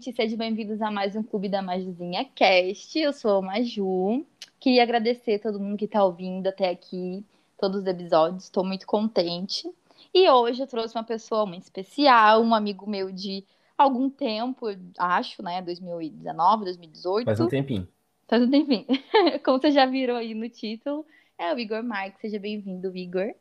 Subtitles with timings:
[0.00, 2.98] gente, sejam bem-vindos a mais um Clube da Majuzinha Cast.
[2.98, 4.24] Eu sou a Maju.
[4.58, 7.22] Queria agradecer a todo mundo que está ouvindo até aqui,
[7.58, 8.44] todos os episódios.
[8.44, 9.70] Estou muito contente.
[10.14, 13.44] E hoje eu trouxe uma pessoa muito especial, um amigo meu de
[13.76, 14.68] algum tempo,
[14.98, 15.60] acho, né?
[15.60, 17.26] 2019, 2018.
[17.26, 17.86] Faz um tempinho.
[18.26, 18.86] Faz um tempinho.
[19.44, 21.04] Como vocês já viram aí no título,
[21.36, 22.22] é o Igor Marques.
[22.22, 23.34] Seja bem-vindo, Igor.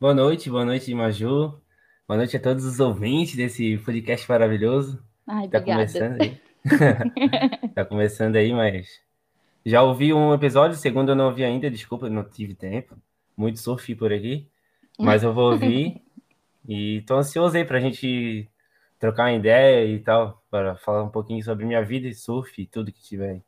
[0.00, 1.60] Boa noite, boa noite, Maju.
[2.08, 5.09] Boa noite a todos os ouvintes desse podcast maravilhoso.
[5.32, 5.86] Ai, tá obrigada.
[5.86, 6.40] começando aí.
[7.72, 9.00] tá começando aí, mas
[9.64, 12.96] já ouvi um episódio, segundo eu não ouvi ainda, desculpa, não tive tempo.
[13.36, 14.48] Muito surf por aqui,
[14.98, 16.02] mas eu vou ouvir
[16.68, 18.48] e tô ansioso aí pra gente
[18.98, 22.66] trocar uma ideia e tal, para falar um pouquinho sobre minha vida e surf e
[22.66, 23.42] tudo que tiver aí.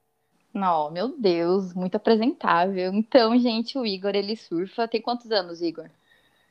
[0.55, 2.93] Não, meu Deus, muito apresentável.
[2.95, 4.87] Então, gente, o Igor, ele surfa.
[4.87, 5.87] Tem quantos anos, Igor?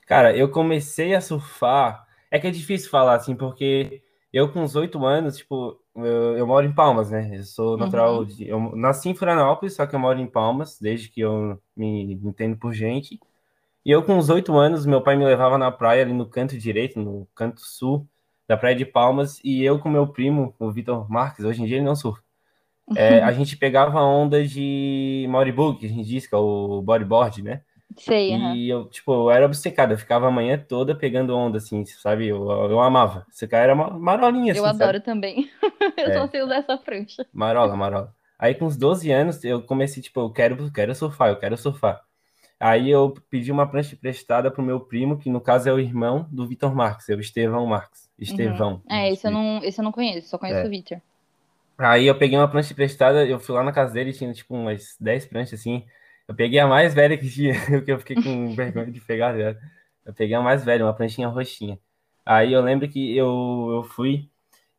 [0.05, 2.05] Cara, eu comecei a surfar.
[2.30, 4.02] É que é difícil falar assim, porque
[4.33, 7.31] eu com uns oito anos, tipo, eu, eu, moro em Palmas, né?
[7.33, 8.25] Eu sou natural uhum.
[8.25, 8.47] de.
[8.47, 12.57] Eu nasci em Florianópolis, só que eu moro em Palmas, desde que eu me entendo
[12.57, 13.19] por gente.
[13.85, 16.57] E eu, com uns oito anos, meu pai me levava na praia ali no canto
[16.57, 18.07] direito, no canto sul
[18.47, 21.77] da Praia de Palmas, e eu com meu primo, o Vitor Marques, hoje em dia
[21.77, 22.21] ele não surfa.
[22.95, 27.41] É, a gente pegava onda de Moribug, que a gente diz que é o bodyboard,
[27.41, 27.61] né?
[27.97, 31.86] Sei, E eu, tipo, eu era obcecado, eu ficava a manhã toda pegando onda, assim,
[31.86, 32.28] sabe?
[32.28, 33.25] Eu, eu amava.
[33.30, 35.02] Esse cara era uma marolinha, assim, Eu adoro sabe?
[35.06, 35.50] também.
[35.98, 36.14] eu É.
[36.14, 37.25] só sei usar essa prancha.
[37.33, 38.16] Marola, marola.
[38.39, 42.02] Aí com uns 12 anos eu comecei, tipo, eu quero, quero surfar, eu quero surfar.
[42.59, 46.28] Aí eu pedi uma prancha emprestada pro meu primo, que no caso é o irmão
[46.31, 48.09] do Vitor Marques, é o Estevão Marques.
[48.20, 48.81] Estevão.
[48.89, 50.66] É, esse eu não, esse eu não conheço, só conheço É.
[50.66, 51.02] o Victor.
[51.78, 54.95] Aí eu peguei uma prancha emprestada, eu fui lá na casa dele, tinha tipo umas
[55.00, 55.83] 10 pranchas assim.
[56.31, 59.57] Eu peguei a mais velha que tinha, porque eu fiquei com vergonha de pegar, ligado?
[60.05, 61.77] Eu peguei a mais velha, uma pranchinha roxinha.
[62.25, 64.29] Aí eu lembro que eu, eu fui,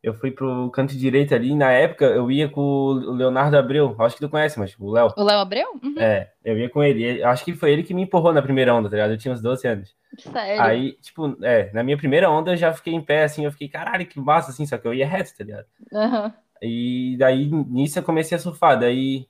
[0.01, 4.15] eu fui pro canto direito ali, na época eu ia com o Leonardo Abreu, acho
[4.15, 5.13] que tu conhece, mas o Léo.
[5.15, 5.79] O Léo Abreu?
[5.83, 5.99] Uhum.
[5.99, 7.23] É, eu ia com ele.
[7.23, 9.11] Acho que foi ele que me empurrou na primeira onda, tá ligado?
[9.11, 9.95] Eu tinha uns 12 anos.
[10.17, 10.61] Sério.
[10.61, 13.69] Aí, tipo, é, na minha primeira onda eu já fiquei em pé assim, eu fiquei,
[13.69, 15.65] caralho, que massa, assim, só que eu ia reto, tá ligado?
[15.93, 16.33] Aham.
[16.61, 18.79] E daí, nisso, eu comecei a surfar.
[18.79, 19.27] Daí,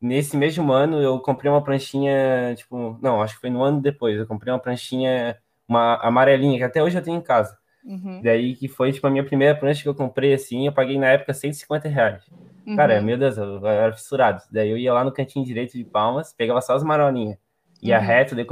[0.00, 4.18] nesse mesmo ano, eu comprei uma pranchinha, tipo, não, acho que foi no ano depois.
[4.18, 5.38] Eu comprei uma pranchinha,
[5.68, 7.56] uma amarelinha, que até hoje eu tenho em casa.
[7.84, 8.20] Uhum.
[8.22, 11.08] Daí, que foi, tipo, a minha primeira prancha que eu comprei, assim, eu paguei na
[11.08, 12.24] época 150 reais.
[12.76, 13.04] Cara, Uhum.
[13.04, 14.42] meu Deus, eu, eu era fissurado.
[14.50, 17.38] Daí eu ia lá no cantinho direito de Palmas, pegava só as marolinhas.
[17.82, 18.04] Ia Uhum.
[18.04, 18.46] reto, daí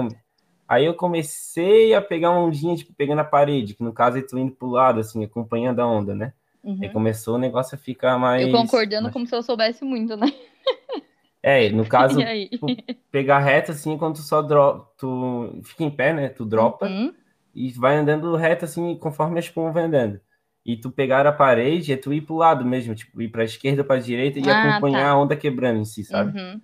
[0.69, 4.27] Aí eu comecei a pegar uma ondinha, tipo, pegando a parede, que no caso eu
[4.27, 6.33] tô indo pro lado, assim, acompanhando a onda, né?
[6.65, 6.79] Uhum.
[6.83, 8.47] Aí começou o negócio a ficar mais...
[8.47, 10.27] Eu concordando mais- como se eu soubesse muito, né?
[11.43, 12.21] É, no caso,
[12.51, 12.67] tipo,
[13.11, 14.87] pegar reto assim, quando tu só dro...
[14.97, 16.29] tu fica em pé, né?
[16.29, 17.13] Tu dropa Uhum.
[17.55, 20.21] e vai andando reto assim, conforme a espuma vai andando.
[20.65, 23.83] E tu pegar a parede é tu ir pro lado mesmo, tipo, ir pra esquerda,
[23.83, 25.11] pra direita e Ah, acompanhar tá.
[25.11, 26.39] a onda quebrando em si, sabe?
[26.39, 26.61] Uhum.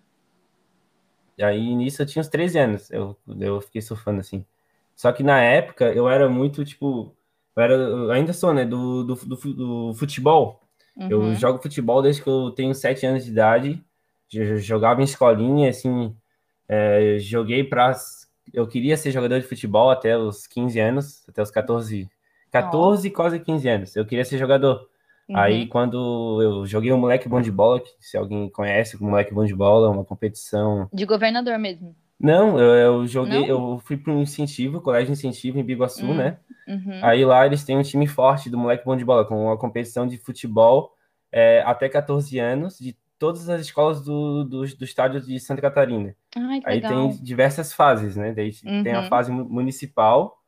[1.37, 4.45] E aí nisso eu tinha uns 13 anos, eu, eu fiquei surfando assim.
[4.97, 7.15] Só que na época eu era muito, tipo,
[7.56, 10.60] eu era, eu ainda sou, né, do, do, do, do futebol.
[11.09, 11.34] Eu Uhum.
[11.37, 13.84] jogo futebol desde que eu tenho 7 anos de idade.
[14.28, 16.15] Jo- Jogava em escolinha, assim.
[16.69, 17.93] é, joguei pra.
[18.53, 22.09] Eu queria ser jogador de futebol até os 15 anos, até os 14.
[22.50, 23.97] 14, quase 15 anos.
[23.97, 24.89] Eu queria ser jogador.
[25.34, 25.69] Aí, Uhum.
[25.69, 29.44] quando eu joguei o Moleque Bom de Bola, que se alguém conhece o Moleque Bom
[29.44, 30.89] de Bola, é uma competição.
[30.93, 31.95] De governador mesmo.
[32.19, 33.47] Não, eu, eu joguei, Não?
[33.75, 36.15] eu fui para um incentivo, colégio incentivo em Biguaçu, Hum.
[36.16, 36.39] né?
[36.66, 37.00] Uhum.
[37.03, 40.06] Aí lá eles têm um time forte do moleque bom de bola, com uma competição
[40.06, 40.95] de futebol
[41.31, 46.14] é, até 14 anos, de todas as escolas do, do, do estado de Santa Catarina.
[46.36, 47.08] Ai, Aí legal.
[47.10, 48.32] tem diversas fases, né?
[48.32, 49.08] Daí tem a Uhum.
[49.08, 50.38] fase mu- municipal,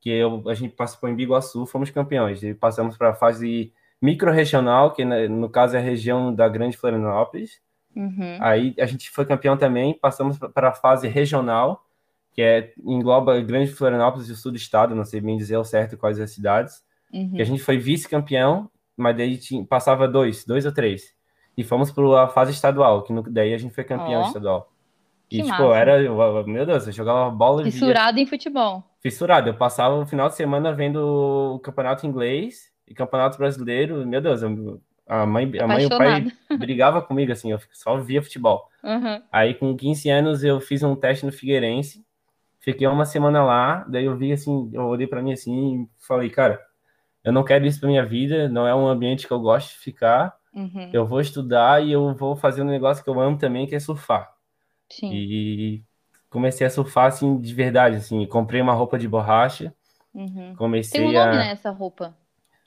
[0.00, 2.42] que eu, a gente participou em Biguaçu, fomos campeões.
[2.42, 6.76] E passamos para a fase micro-regional, que né, no caso é a região da Grande
[6.76, 7.60] Florianópolis.
[7.94, 8.38] Uhum.
[8.40, 11.84] Aí a gente foi campeão também, passamos para a fase regional,
[12.32, 15.64] que é, engloba Grande Florianópolis e o sul do estado, não sei bem dizer ao
[15.64, 16.82] certo quais as cidades.
[17.12, 17.32] Uhum.
[17.34, 21.14] Que a gente foi vice-campeão, mas daí tinha, passava dois, dois ou três.
[21.58, 24.26] E fomos para a fase estadual, que no- daí a gente foi campeão Ó.
[24.28, 24.70] estadual.
[25.30, 25.76] E, Que tipo, massa.
[25.76, 28.84] era, eu- meu Deus, eu jogava bola e via Fissurado em futebol.
[29.00, 29.48] fissurado.
[29.50, 34.06] Eu passava o final de semana vendo o campeonato inglês e campeonato brasileiro.
[34.06, 36.26] Meu Deus, eu- a mãe, a mãe e o pai
[36.58, 38.68] brigava comigo, assim, eu só via futebol.
[38.84, 39.20] Uhum.
[39.32, 42.04] Aí, com 15 anos, eu fiz um teste no Figueirense.
[42.60, 46.30] Fiquei uma semana lá, daí eu vi assim, eu olhei pra mim assim e falei,
[46.30, 46.60] cara,
[47.24, 49.78] eu não quero isso pra minha vida, não é um ambiente que eu gosto de
[49.78, 50.37] ficar.
[50.58, 50.90] Uhum.
[50.92, 53.80] Eu vou estudar e eu vou fazer um negócio que eu amo também, que é
[53.80, 54.30] surfar.
[54.90, 55.10] Sim.
[55.12, 55.82] E
[56.28, 59.74] comecei a surfar assim de verdade, assim, comprei uma roupa de borracha,
[60.14, 60.28] Uhum.
[60.30, 62.16] Tem comecei um nome, a né, essa roupa.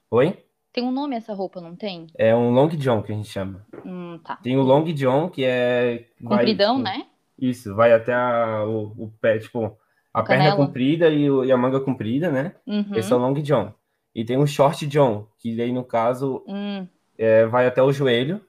[0.09, 0.37] Oi?
[0.71, 2.07] Tem um nome essa roupa, não tem?
[2.17, 3.65] É um long john que a gente chama.
[3.85, 4.37] Hum, tá.
[4.37, 6.05] Tem o long john, que é...
[6.21, 7.07] vai, Compridão, tipo, né?
[7.37, 9.77] Isso, vai até a- o, o pé, tipo,
[10.13, 12.55] a perna comprida e, o- e a manga comprida, né?
[12.65, 12.95] Uhum.
[12.95, 13.73] Esse é o long john.
[14.15, 18.41] E tem um short john, que daí, no caso, Hum, é, vai até o joelho,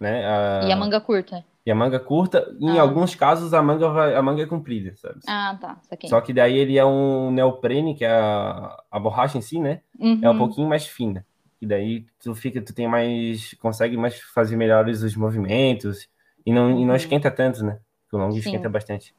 [0.00, 0.22] né?
[0.66, 1.44] E a manga curta?
[1.64, 2.46] e a manga curta.
[2.60, 2.82] Em Ah.
[2.82, 5.18] alguns casos, a manga, vai, a manga é comprida, sabe?
[5.26, 5.80] Ah, tá.
[6.06, 9.80] Só que daí ele é um neoprene, que é a, a borracha em si, né?
[10.22, 10.38] É um Uhum.
[10.38, 11.26] pouquinho mais fina.
[11.60, 16.08] E daí tu fica, tu tem mais, consegue mais fazer melhores os movimentos
[16.44, 16.94] e não, e não Uhum.
[16.96, 17.80] esquenta tanto, né?
[18.04, 18.38] Porque o long Sim.
[18.38, 19.12] esquenta bastante.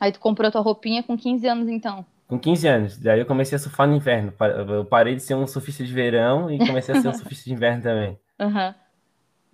[0.00, 2.06] Aí tu comprou tua roupinha com 15 anos, então.
[2.26, 4.32] Com 15 anos, daí eu comecei a surfar no inverno.
[4.68, 7.52] Eu parei de ser um surfista de verão e comecei a ser um surfista de
[7.52, 8.18] inverno também.
[8.40, 8.74] Aham.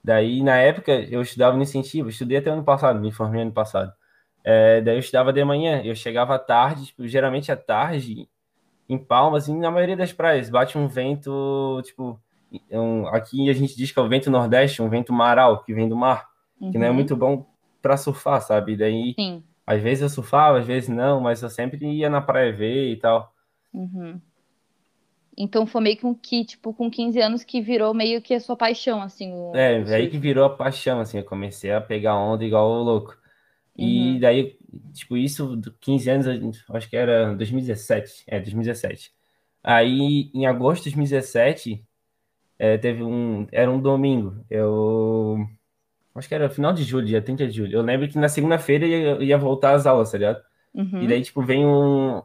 [0.02, 3.92] Daí, na época, eu estudava no incentivo, estudei até ano passado, me formei ano passado.
[4.42, 8.26] É, daí eu estudava de manhã, eu chegava à tarde, tipo, geralmente à tarde,
[8.88, 12.18] em Palmas, e na maioria das praias, bate um vento, tipo,
[12.70, 15.88] um- aqui a gente diz que é o vento nordeste, um vento maral, que vem
[15.88, 16.28] do mar,
[16.72, 16.94] que não é Uhum.
[16.94, 17.46] muito bom
[17.82, 18.76] para surfar, sabe?
[18.76, 19.44] Daí, Sim.
[19.66, 22.98] Às vezes eu surfava, às vezes não, mas eu sempre ia na praia ver e
[22.98, 23.34] tal.
[23.72, 24.20] Uhum.
[25.36, 28.56] Então foi meio que, que, tipo, com 15 anos que virou meio que a sua
[28.56, 32.14] paixão, assim, o, É, o aí que virou a paixão, assim, eu comecei a pegar
[32.16, 33.16] onda igual o louco.
[33.76, 34.20] E Uhum.
[34.20, 34.58] daí,
[34.94, 39.12] tipo, isso, do 15 anos, acho que era 2017, é, 2017.
[39.62, 41.84] Aí, em agosto de 2017,
[42.58, 45.38] é, teve um, era um domingo, eu,
[46.14, 47.74] acho que era final de julho, dia 30 de julho.
[47.78, 50.42] Eu lembro que na segunda-feira ia, ia voltar às aulas, tá ligado?
[50.74, 51.06] E Uhum.
[51.08, 52.22] daí, tipo, vem um,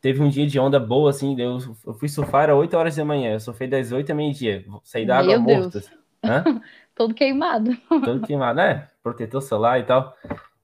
[0.00, 3.04] teve um dia de onda boa, assim, eu, eu fui surfar, era 8 horas da
[3.04, 5.78] manhã, eu surfei das 8 a meio-dia, saí da água Meu morto.
[5.78, 5.88] assim.
[6.24, 6.44] Hã?
[6.94, 7.70] Todo queimado.
[8.04, 8.88] todo queimado, né?
[9.02, 10.12] Protetor solar e tal.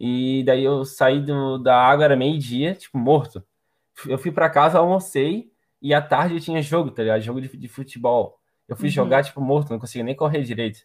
[0.00, 3.42] E daí eu saí do, da água, era meio-dia, tipo, morto.
[4.06, 7.20] Eu fui pra casa, almocei, e à tarde tinha jogo, tá ligado?
[7.20, 8.38] Jogo de, de futebol.
[8.68, 8.92] Eu fui Uhum.
[8.94, 10.80] jogar, tipo, morto, não conseguia nem correr direito.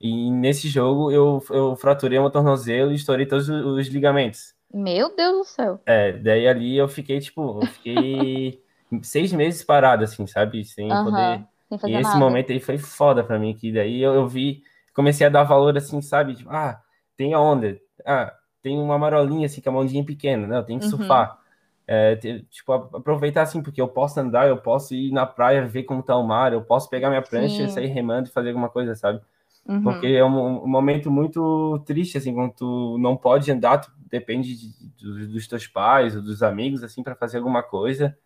[0.00, 4.54] E nesse jogo eu, eu fraturei o tornozelo e estourei todos os, os ligamentos.
[4.72, 5.84] Meu Deus do céu.
[5.86, 8.62] É, daí ali eu fiquei, tipo, eu fiquei
[9.02, 10.64] seis meses parado, assim, sabe?
[10.64, 11.40] Sem poder.
[11.40, 11.80] Aham.
[11.80, 12.16] Sem E esse nada.
[12.16, 14.62] momento aí foi foda pra mim, que daí eu, eu vi,
[14.94, 16.34] comecei a dar valor assim, sabe?
[16.34, 16.80] Tipo, ah,
[17.16, 20.58] tem a onda, ah, tem uma marolinha assim, com a mãozinha pequena, né?
[20.58, 20.86] Eu tenho que Uhum.
[20.86, 21.38] surfar.
[21.86, 25.84] É, te- tipo, aproveitar assim, porque eu posso andar, eu posso ir na praia ver
[25.84, 27.68] como tá o mar, eu posso pegar minha prancha Sim.
[27.68, 29.22] sair remando e fazer alguma coisa, sabe?
[29.68, 29.82] Uhum.
[29.82, 34.56] Porque é um, um momento muito triste, assim, quando tu não pode andar, tu depende
[34.56, 38.16] de- do- dos teus pais ou dos amigos, assim, para fazer alguma coisa.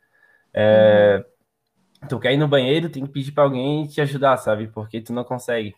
[0.55, 1.25] É,
[2.09, 4.69] Tu quer ir no banheiro, tem que pedir para alguém te ajudar, sabe?
[4.69, 5.75] Porque tu não consegue.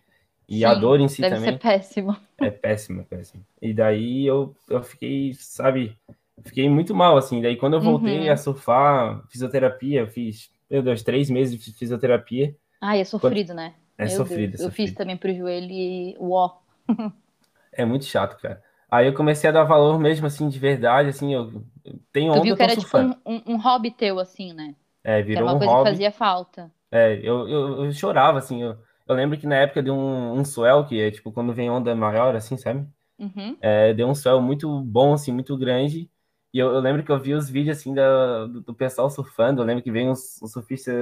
[0.48, 2.16] E a Sim, dor em si Deve também ser péssimo.
[2.40, 3.44] é péssima, péssima.
[3.62, 5.98] E daí eu, eu fiquei, sabe,
[6.44, 7.42] fiquei muito mal, assim.
[7.42, 8.30] Daí quando eu voltei Uhum.
[8.30, 12.56] a surfar, fisioterapia, eu fiz, meu Deus, três meses de fisioterapia.
[12.80, 13.74] Ai, é sofrido, né?
[13.98, 14.60] É Meu sofrido, Deus.
[14.60, 16.58] é Eu fiz também pro joelho e uó.
[17.72, 18.62] É muito chato, cara.
[18.90, 21.64] Aí eu comecei a dar valor mesmo, assim, de verdade, assim, eu
[22.12, 24.74] tenho Tu onda, viu que era tipo um, um, um hobby teu, assim, né?
[25.02, 25.90] É, Que era virou uma um coisa que hobby.
[25.90, 26.70] fazia falta.
[26.90, 30.44] É, eu, eu, eu chorava, assim, eu, eu lembro que na época deu um, um
[30.44, 32.88] swell, que é tipo quando vem onda maior, assim, sabe?
[33.18, 33.56] Uhum.
[33.60, 36.10] É, deu um swell muito bom, assim, muito grande.
[36.52, 39.62] E eu, eu lembro que eu vi os vídeos, assim, da, do, do pessoal surfando.
[39.62, 40.94] Eu lembro que veio uns, uns surfistas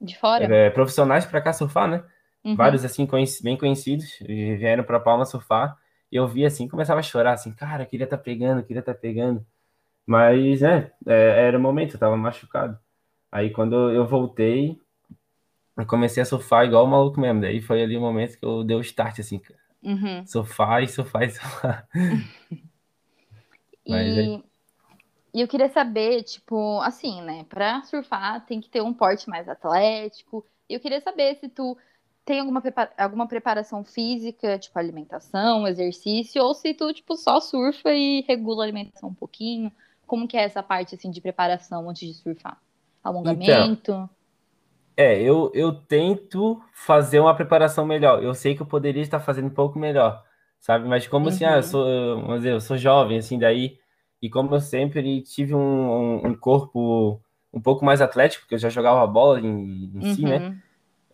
[0.00, 0.44] De fora?
[0.46, 2.02] é, profissionais pra cá surfar, né?
[2.44, 2.56] Uhum.
[2.56, 5.76] Vários, assim, conheci- bem conhecidos, vieram pra Palma surfar.
[6.10, 9.44] E eu vi, assim, começava a chorar, assim, cara, queria estar pegando, queria estar pegando.
[10.06, 12.78] Mas, né, é, era o momento, eu tava machucado.
[13.32, 14.78] Aí quando eu voltei,
[15.76, 17.40] eu comecei a surfar igual o maluco mesmo.
[17.40, 19.58] Daí foi ali o momento que eu dei o start, assim, cara.
[19.82, 20.26] Uhum.
[20.26, 21.88] Surfar e surfar e surfar.
[23.88, 24.44] Mas E, aí-
[25.34, 27.44] e eu queria saber, tipo, assim, né?
[27.44, 30.46] Pra surfar tem que ter um porte mais atlético.
[30.68, 31.76] E eu queria saber se tu
[32.24, 32.62] tem alguma,
[32.98, 38.66] alguma preparação física, tipo alimentação, exercício, ou se tu, tipo, só surfa e regula a
[38.66, 39.72] alimentação um pouquinho.
[40.06, 42.60] Como que é essa parte, assim, de preparação antes de surfar?
[43.02, 44.08] Alongamento?
[44.96, 48.22] É, eu, eu tento fazer uma preparação melhor.
[48.22, 50.22] Eu sei que eu poderia estar fazendo um pouco melhor,
[50.60, 50.86] sabe?
[50.86, 51.62] Mas como assim, ah, eu Uhum.
[51.62, 53.78] sou, vamos dizer, eu sou jovem, assim, daí,
[54.22, 57.20] e como eu sempre tive um, um, corpo
[57.52, 60.38] um pouco mais atlético, porque eu já jogava bola em, em si, né?
[60.38, 60.58] Uhum.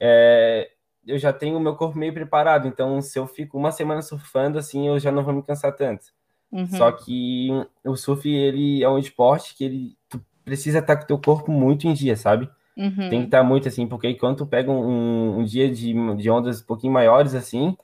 [0.01, 0.71] É,
[1.07, 4.59] eu já tenho o meu corpo meio preparado, então se eu fico uma semana surfando,
[4.59, 6.07] assim, eu já não vou me cansar tanto.
[6.51, 6.67] Uhum.
[6.67, 7.49] Só que
[7.85, 11.51] o surf, ele é um esporte que ele tu precisa estar com o teu corpo
[11.51, 12.49] muito em dia, sabe?
[12.77, 13.09] Uhum.
[13.09, 16.61] Tem que estar muito assim, porque quando tu pega um, um dia de, de ondas
[16.61, 17.77] um pouquinho maiores assim,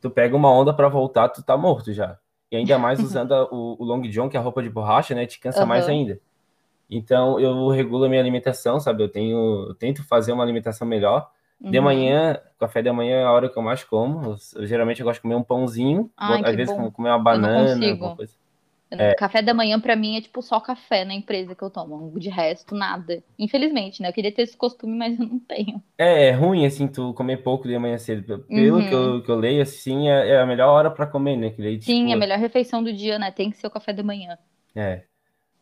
[0.00, 2.18] tu pega uma onda para voltar, tu tá morto já.
[2.54, 5.14] E ainda mais usando a- o, o long john, que é a roupa de borracha,
[5.14, 5.26] né?
[5.26, 5.92] Te cansa mais Aham.
[5.92, 6.20] ainda.
[6.90, 9.02] Então eu regulo a minha alimentação, sabe?
[9.02, 11.30] Eu tenho, eu tento fazer uma alimentação melhor.
[11.60, 11.84] De Uhum.
[11.84, 14.24] manhã, café da manhã é a hora que eu mais como.
[14.32, 16.90] Eu, eu geralmente eu gosto de comer um pãozinho, Ai, às vezes bom.
[16.92, 18.34] comer uma banana, alguma coisa.
[19.16, 22.18] Café da manhã pra mim é tipo só café na empresa que eu tomo.
[22.18, 23.22] De resto, nada.
[23.38, 24.08] Infelizmente, né?
[24.08, 25.82] Eu queria ter esse costume, mas eu não tenho.
[25.98, 28.40] É, é ruim, assim, tu comer pouco de manhã cedo.
[28.46, 28.88] Pelo Uhum.
[28.88, 31.50] que eu, que eu leio, assim, é, é a melhor hora pra comer, né?
[31.50, 33.30] Que daí, Sim, tipo, a melhor refeição do dia, né?
[33.30, 34.38] Tem que ser o café da manhã.
[34.74, 35.04] É.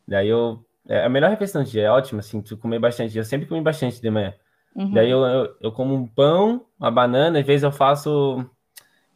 [0.07, 0.65] Daí eu.
[0.87, 3.17] É, a melhor refeição do dia é ótima, assim, tu comer bastante.
[3.17, 4.33] Eu sempre comi bastante de manhã.
[4.75, 4.91] Uhum.
[4.91, 8.45] Daí eu, eu, eu como um pão, uma banana, às vezes eu faço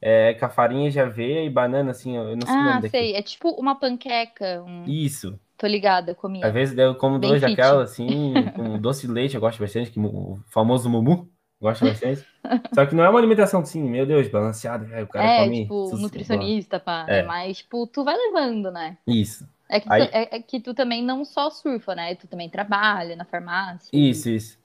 [0.02, 2.90] é, com a farinha de aveia e banana, assim, eu não sei o Ah, nome
[2.90, 3.16] sei.
[3.16, 4.64] É tipo uma panqueca.
[4.64, 5.40] um- Isso.
[5.58, 6.54] Tô ligada, eu Às comia.
[6.54, 7.52] vezes eu como Bem dois fit.
[7.52, 12.26] daquela, assim, com doce de leite, eu gosto bastante, que, o famoso mumu, gosto bastante.
[12.74, 15.64] Só que não é uma alimentação, assim, meu Deus, balanceada, é, o cara É, come.
[15.64, 17.06] tipo, sus- nutricionista, pá.
[17.08, 17.24] É.
[17.24, 18.98] Mais, tipo, tu vai levando, né?
[19.08, 19.48] Isso.
[19.70, 22.16] É que, tu, é, é que tu também não só surfa, né?
[22.16, 23.90] Tu também trabalha na farmácia.
[23.92, 24.58] Isso, isso.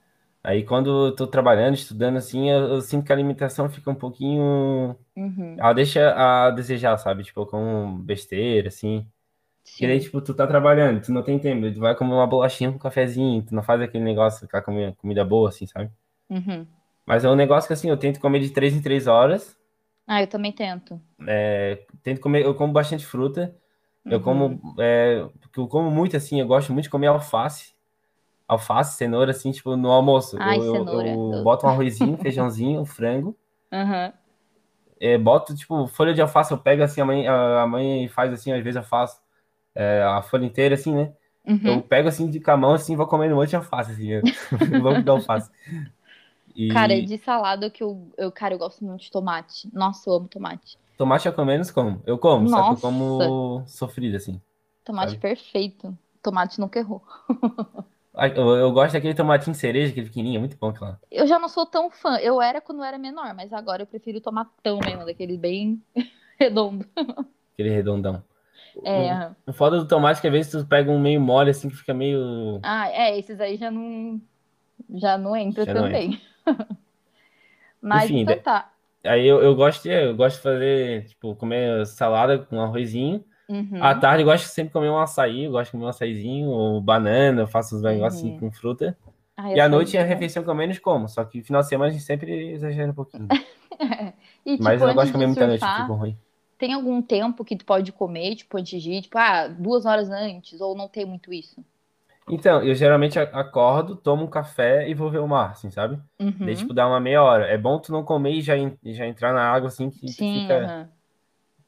[0.45, 3.95] Aí quando eu tô trabalhando, estudando assim, eu, eu sinto que a alimentação fica um
[3.95, 4.97] pouquinho.
[5.17, 5.57] Uhum.
[5.59, 7.23] Ela deixa a desejar, sabe?
[7.23, 9.07] Tipo, com besteira, assim.
[9.81, 10.07] E daí, Sim.
[10.07, 12.81] tipo, tu tá trabalhando, tu não tem tempo, tu vai comer uma bolachinha com um
[12.81, 15.91] cafezinho, tu não faz aquele negócio, aquela comida, comida boa, assim, sabe?
[16.29, 16.67] Uhum.
[17.07, 19.57] Mas é um negócio que, assim, eu tento comer de três em três horas.
[20.07, 21.01] Ah, eu também tento.
[21.27, 23.55] É, tento comer, eu como bastante fruta.
[24.05, 24.25] Eu Uhum.
[24.25, 25.25] como, é,
[25.57, 27.73] eu como muito, assim, eu gosto muito de comer alface.
[28.53, 30.39] Alface, cenoura, assim, tipo, no almoço.
[30.39, 31.19] Ai, eu, eu- cenoura.
[31.35, 33.37] eu boto um arrozinho, feijãozinho, um frango.
[33.73, 34.13] Aham.
[35.01, 38.33] É, boto, tipo, folha de alface, eu pego assim, a mãe, a a mãe faz
[38.33, 39.21] assim, às vezes eu faço
[39.75, 41.15] é, a folha inteira, assim, né?
[41.65, 41.83] Eu Uhum.
[41.83, 44.25] pego assim de camão, assim, vou comendo um monte de alface, assim, eu
[44.83, 45.51] vou de alface.
[46.55, 49.71] E Cara, de salada que eu, eu, cara, eu gosto muito de tomate.
[49.73, 50.77] Nossa, eu amo tomate.
[50.97, 52.03] tomate eu menos como.
[52.07, 52.79] Eu como, só que eu Nossa.
[52.79, 54.41] como sofrido, assim.
[54.85, 55.21] Tomate Sabe?
[55.21, 55.97] perfeito.
[56.23, 57.03] Tomate nunca errou.
[58.15, 60.99] Ai, Eu, eu gosto daquele tomatinho cereja, aquele pequenininho, é muito bom, claro.
[61.11, 62.19] Eu já não sou tão fã.
[62.19, 65.83] Eu era quando eu era menor, mas agora eu prefiro tomatão mesmo, daquele bem
[66.39, 66.87] redondo.
[67.55, 68.23] Aquele redondão.
[68.85, 69.37] É, aham.
[69.47, 71.77] O foda do tomate é que às vezes tu pega um meio mole, assim, que
[71.77, 72.61] fica meio...
[72.63, 74.21] Ah, é, esses aí já não
[74.95, 76.21] já não entra Já não também.
[77.81, 78.73] Mas Enfim, então tá.
[79.05, 83.25] Aí eu, eu gosto de, eu gosto de fazer, tipo, comer salada com arrozinho.
[83.49, 83.81] Uhum.
[83.81, 86.49] À tarde eu gosto de sempre comer um açaí, eu gosto de comer um açaizinho,
[86.51, 88.41] ou banana, eu faço uns negócios assim Uhum.
[88.41, 88.97] com fruta.
[89.37, 91.69] Ai, E à noite é a refeição que eu menos como, só que final de
[91.69, 93.35] semana a gente sempre exagera um pouquinho.
[94.45, 96.19] E, tipo, Mas eu não gosto de comer de muita noite, fica ruim.
[96.59, 99.03] tem algum tempo que tu pode comer, tipo, antes de ir?
[99.03, 101.63] Tipo, ah, duas horas antes, ou não tem muito isso?
[102.29, 106.01] Então, eu geralmente acordo, tomo um café e vou ver o mar, assim, sabe?
[106.21, 106.43] Uhum.
[106.43, 107.47] Daí, tipo, dá uma meia hora.
[107.47, 110.53] É bom tu não comer e já, já entrar na água, assim, que Sim, fica...
[110.53, 110.93] aham.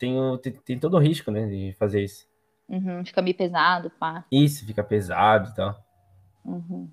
[0.05, 2.27] Tem, o- tem, tem todo o risco, né, de fazer isso.
[2.69, 3.05] Uhum.
[3.05, 4.25] Fica meio pesado, pá.
[4.31, 5.75] Isso, fica pesado e tal.
[6.45, 6.89] Uhum.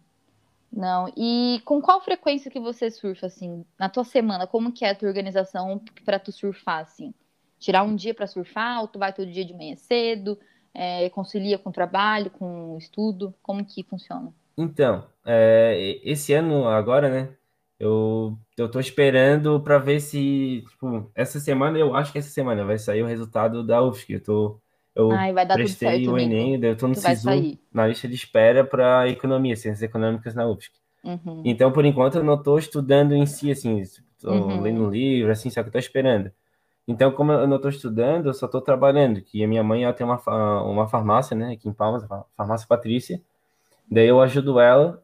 [0.71, 4.47] Não, e com qual frequência que você surfa, assim, na tua semana?
[4.47, 7.13] Como que é a tua organização pra tu surfar, assim?
[7.59, 10.39] Tirar um dia pra surfar, ou tu vai todo dia de manhã cedo,
[10.73, 13.35] é, concilia com o trabalho, com o estudo?
[13.43, 14.33] Como que funciona?
[14.57, 17.35] Então, é, esse ano agora, né?
[17.81, 22.63] Eu, eu tô esperando para ver se, tipo, essa semana, eu acho que essa semana
[22.63, 24.13] vai sair o resultado da UFSC.
[24.13, 24.59] Eu tô,
[24.93, 26.19] eu Ai, prestei certo, o.
[26.19, 30.73] Enem, eu tô no SISU, na lista de espera para economia, ciências econômicas na UFSC.
[31.03, 31.41] Uhum.
[31.43, 33.81] Então, por enquanto, eu não tô estudando em si, assim,
[34.21, 34.61] tô Uhum.
[34.61, 36.31] lendo um livro, assim, só que eu tô esperando.
[36.87, 39.93] Então, como eu não tô estudando, eu só tô trabalhando, que a minha mãe, ela
[39.93, 40.21] tem uma,
[40.61, 43.19] uma farmácia, né, aqui em Palmas, a farmácia Patrícia,
[43.89, 45.03] daí eu ajudo ela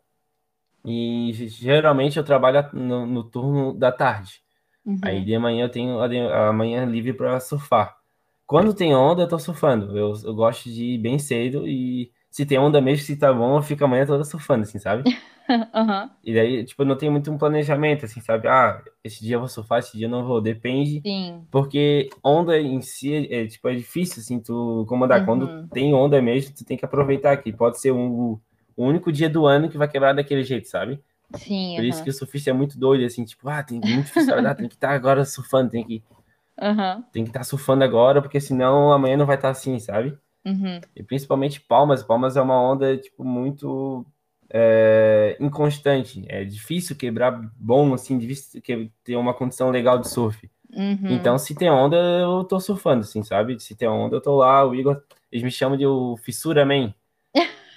[0.88, 4.42] e ge- geralmente eu trabalho no, no turno da tarde.
[4.86, 4.98] Uhum.
[5.04, 7.98] Aí de manhã eu tenho a, manhã livre para surfar.
[8.46, 9.98] Quando tem onda, eu tô surfando.
[9.98, 13.58] Eu, eu gosto de ir bem cedo e se tem onda mesmo, se tá bom,
[13.58, 15.04] eu fico a manhã toda surfando, assim, sabe?
[15.74, 16.10] Aham.
[16.24, 18.48] E daí, tipo, não tenho muito um planejamento, assim, sabe?
[18.48, 20.40] Ah, esse dia eu vou surfar, esse dia eu não vou.
[20.42, 21.46] Depende, Sim.
[21.52, 25.20] porque onda em si é, é, tipo, é difícil, assim, tu comandar.
[25.20, 25.26] Uhum.
[25.26, 28.40] Quando tem onda mesmo, tu tem que aproveitar que pode ser um,
[28.78, 31.02] o único dia do ano que vai quebrar daquele jeito, sabe?
[31.36, 34.56] Sim, Por isso que o surfista é muito doido, assim, tipo, ah, tem muito ah,
[34.56, 36.04] tem que estar agora surfando, tem que
[36.62, 37.04] Aham.
[37.12, 40.18] tem que estar surfando agora, porque senão amanhã não vai estar assim, sabe?
[40.46, 40.80] Uhum.
[40.96, 42.02] E principalmente Palmas.
[42.04, 44.06] Palmas é uma onda, tipo, muito
[44.50, 46.24] é, inconstante.
[46.30, 50.50] É difícil quebrar bom, assim, difícil que- ter uma condição legal de surf.
[50.74, 51.12] Uhum.
[51.12, 53.60] Então, se tem onda, eu tô surfando, assim, sabe?
[53.60, 54.66] Se tem onda, eu tô lá.
[54.66, 56.94] O Igor, eles me chamam de o Fissura Man.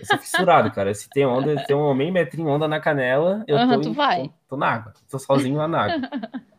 [0.01, 0.93] Eu sou fissurado, cara.
[0.95, 3.95] Se tem onda, se tem um meio metrinho onda na canela, eu Aham, tô, em-
[3.95, 4.93] tô, tô na água.
[5.11, 6.09] Tô sozinho lá na água.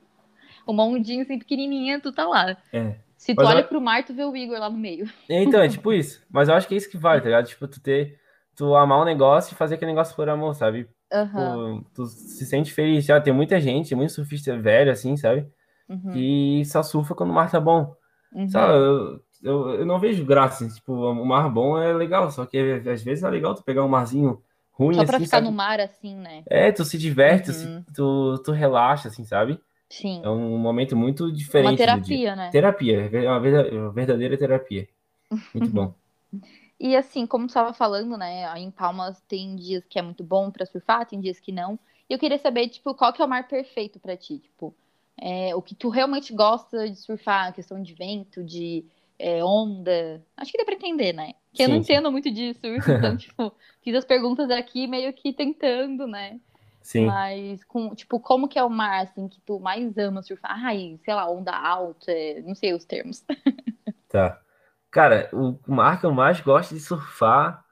[0.65, 2.55] Uma ondinha assim pequenininha, tu tá lá.
[2.71, 2.95] É.
[3.17, 5.09] Se tu Mas olha eu- pro mar, tu vê o Igor lá no meio.
[5.29, 6.23] Então, é tipo isso.
[6.29, 7.47] Mas eu acho que é isso que vale, tá ligado?
[7.47, 8.19] Tipo, tu ter,
[8.55, 10.87] tu amar um negócio e fazer aquele negócio por amor, sabe?
[11.11, 11.83] Aham.
[11.83, 13.05] Tu, tu se sente feliz.
[13.05, 15.47] Já tem muita gente, muito surfista velho, assim, sabe?
[15.89, 16.11] Uhum.
[16.13, 17.93] Que só surfa quando o mar tá bom.
[18.33, 18.47] Uhum.
[18.49, 18.73] Sabe?
[18.73, 20.65] Eu, eu, eu não vejo graça.
[20.65, 22.57] assim, Tipo, o mar bom é legal, só que
[22.89, 25.47] às vezes é legal tu pegar um marzinho ruim, Só pra assim, ficar sabe?
[25.47, 26.45] no mar assim, né?
[26.45, 27.85] É, tu se diverte, tu, se- Uhum.
[27.95, 29.59] tu, tu relaxa, assim, sabe?
[29.89, 30.23] Sim.
[30.23, 32.21] É um momento muito Uma diferente dia.
[32.21, 32.51] terapia, né?
[32.51, 34.87] Terapia, é uma verda- uma verdadeira terapia.
[35.53, 35.95] Muito bom.
[36.79, 38.57] E assim, como tu estava falando, né?
[38.59, 41.77] Em Palmas tem dias que é muito bom pra surfar, tem dias que não.
[42.09, 44.39] E eu queria saber, tipo, qual que é o mar perfeito pra ti?
[44.39, 44.73] Tipo,
[45.21, 48.83] é, o que tu realmente gosta de surfar, questão de vento, de
[49.21, 50.25] é, onda.
[50.37, 51.33] Acho que dá pra entender, né?
[51.53, 51.93] Que eu não Sim, sim.
[51.93, 56.39] entendo muito surf, então, tipo, fiz as perguntas aqui meio que tentando, né?
[56.81, 57.05] Sim.
[57.05, 60.51] Mas, com, tipo, como que é o mar, assim, que tu mais ama surfar?
[60.65, 63.23] Ai, sei lá, onda alta, é, não sei os termos.
[64.09, 64.41] Tá.
[64.91, 67.63] Cara, o mar que eu mais gosto de surfar,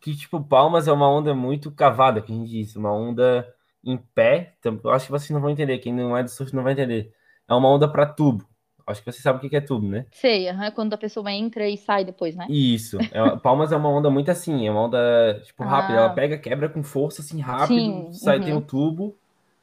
[0.00, 3.52] que tipo, Palmas é uma onda muito cavada, que a gente diz, uma onda
[3.84, 4.54] em pé.
[4.58, 6.72] Então, eu acho que vocês não vão entender, quem não é do surf não vai
[6.74, 7.12] entender.
[7.48, 8.48] É uma onda para tubo.
[8.86, 10.06] Acho que vocês sabem o que é tubo, né?
[10.12, 12.46] Sei, aham, quando a pessoa entra e sai depois, né?
[12.48, 12.98] Isso.
[13.12, 15.98] É Palmas é uma onda muito assim, é uma onda tipo rápida.
[15.98, 16.14] Ela Ah.
[16.14, 18.44] pega, quebra com força assim rápido, Sim, sai, uhum.
[18.44, 19.16] tem o tubo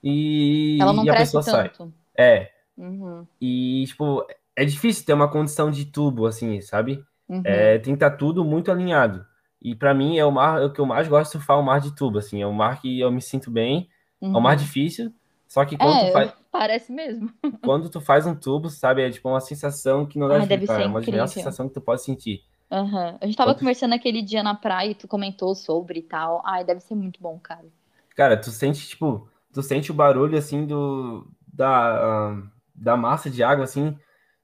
[0.04, 1.70] e, Ela não e a pessoa sai.
[1.70, 1.94] tanto.
[2.18, 2.52] É.
[2.78, 7.04] Uhum, E tipo, é difícil ter uma condição de tubo assim, sabe?
[7.28, 7.42] uhum.
[7.46, 9.26] É, tem que estar tudo muito alinhado.
[9.62, 11.60] E para mim é o mar, é o que eu mais gosto de surfar, é
[11.60, 13.90] o mar de tubo, assim, é o mar que eu me sinto bem,
[14.22, 14.64] é um mar uhum.
[14.64, 15.14] difícil,
[15.50, 17.34] só que quando tu É, faz, parece mesmo.
[17.62, 20.82] quando tu faz um tubo, sabe, é tipo uma sensação que não de deve explicar,
[20.82, 22.44] ser é uma das sensações que tu pode sentir.
[22.72, 23.16] Aham.
[23.22, 26.04] A gente tava Quando tu- conversando aquele dia na praia e tu comentou sobre e
[26.04, 26.42] tal.
[26.46, 27.68] Ai, deve ser muito bom, cara.
[28.16, 32.44] Cara, tu sente, tipo, tu sente o barulho, assim, do, da, ah,
[32.76, 33.98] da massa de água, assim,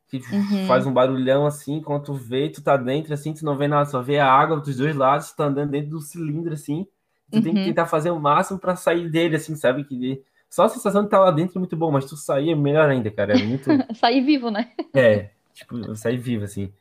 [0.07, 0.65] que Uhum.
[0.65, 3.85] faz um barulhão, assim, quando tu vê, tu tá dentro, assim, tu não vê nada,
[3.89, 6.87] só vê a água dos dois lados, tu tá andando dentro do cilindro, assim,
[7.31, 7.63] tu tem que Uhum.
[7.63, 9.83] tentar fazer o máximo pra sair dele, assim, sabe?
[9.85, 12.55] Que só a sensação de estar lá dentro é muito bom, mas tu sair é
[12.55, 14.73] melhor ainda, cara, é muito, Sair vivo, né?
[14.93, 16.73] é, tipo, sair vivo, assim.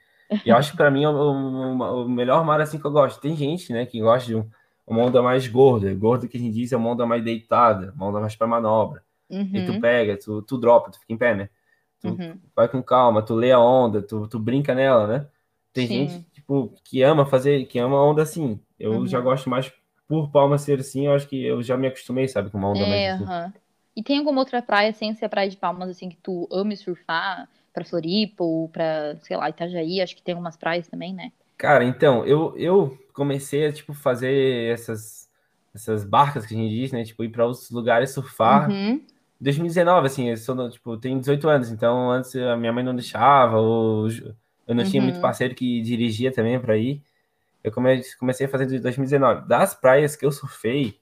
[0.45, 2.91] E eu acho que pra mim é o, o- o melhor mar, assim, que eu
[2.93, 3.21] gosto.
[3.21, 4.49] Tem gente, né, que gosta de um-
[4.87, 8.07] uma onda mais gorda, gorda que a gente diz é uma onda mais deitada, uma
[8.09, 9.03] onda mais pra manobra.
[9.55, 11.49] E tu Uhum, pega, tu, tu dropa, tu fica em pé, né?
[12.01, 12.41] Tu uhum.
[12.57, 15.29] vai com calma, tu lê a onda, tu, tu brinca nela, né?
[15.73, 16.07] Tem Sim.
[16.07, 18.61] gente, tipo, que ama fazer, que ama onda assim.
[18.79, 19.25] Eu já Uhum.
[19.25, 19.73] gosto mais
[20.09, 22.87] por palma ser assim, eu acho que eu já me acostumei, sabe, com uma onda
[22.87, 23.29] É, mais assim.
[23.29, 23.53] aham.
[23.97, 26.77] E tem alguma outra praia sem ser a Praia de Palmas, assim, que tu ame
[26.77, 27.49] surfar?
[27.73, 30.01] Pra Floripa ou pra, sei lá, Itajaí?
[30.01, 31.33] Acho que tem algumas praias também, né?
[31.57, 35.29] Cara, então, eu, eu comecei a, tipo, fazer essas,
[35.75, 37.05] essas barcas que a gente diz, né?
[37.05, 38.77] Tipo, ir para outros lugares surfar.
[38.79, 39.07] Uhum,
[39.41, 43.59] 2019, assim, eu sou, tipo, tenho 18 anos, então antes a minha mãe não deixava,
[43.61, 44.09] ou
[44.67, 47.03] eu não tinha muito uhum, parceiro que dirigia também para ir.
[47.65, 49.49] Eu come- comecei a fazer em 2019.
[49.49, 51.01] Das praias que eu surfei,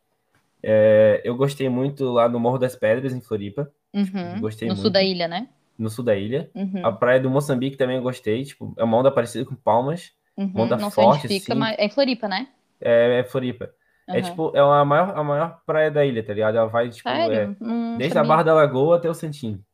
[0.63, 3.71] é, eu gostei muito lá no Morro das Pedras, em Floripa.
[3.95, 4.41] uhum.
[4.41, 4.93] Gostei No sul muito.
[4.93, 5.49] da ilha, né?
[5.79, 6.53] No sul da ilha.
[6.83, 8.45] A Uhum, praia do Moçambique também eu gostei.
[8.45, 10.13] Tipo, é uma onda parecida com Palmas.
[10.55, 10.67] Uma uhum.
[10.67, 11.55] onda Não sei onde forte, fica, assim.
[11.55, 12.49] mas é em Floripa, né?
[12.81, 13.73] É, é Floripa.
[14.11, 14.23] É Aham.
[14.23, 16.57] tipo, é a maior, a maior praia da ilha, tá ligado?
[16.59, 17.55] Ela vai, tipo, é?
[17.61, 18.25] Não desde a sabia.
[18.25, 19.65] Barra da Lagoa até o Santinho.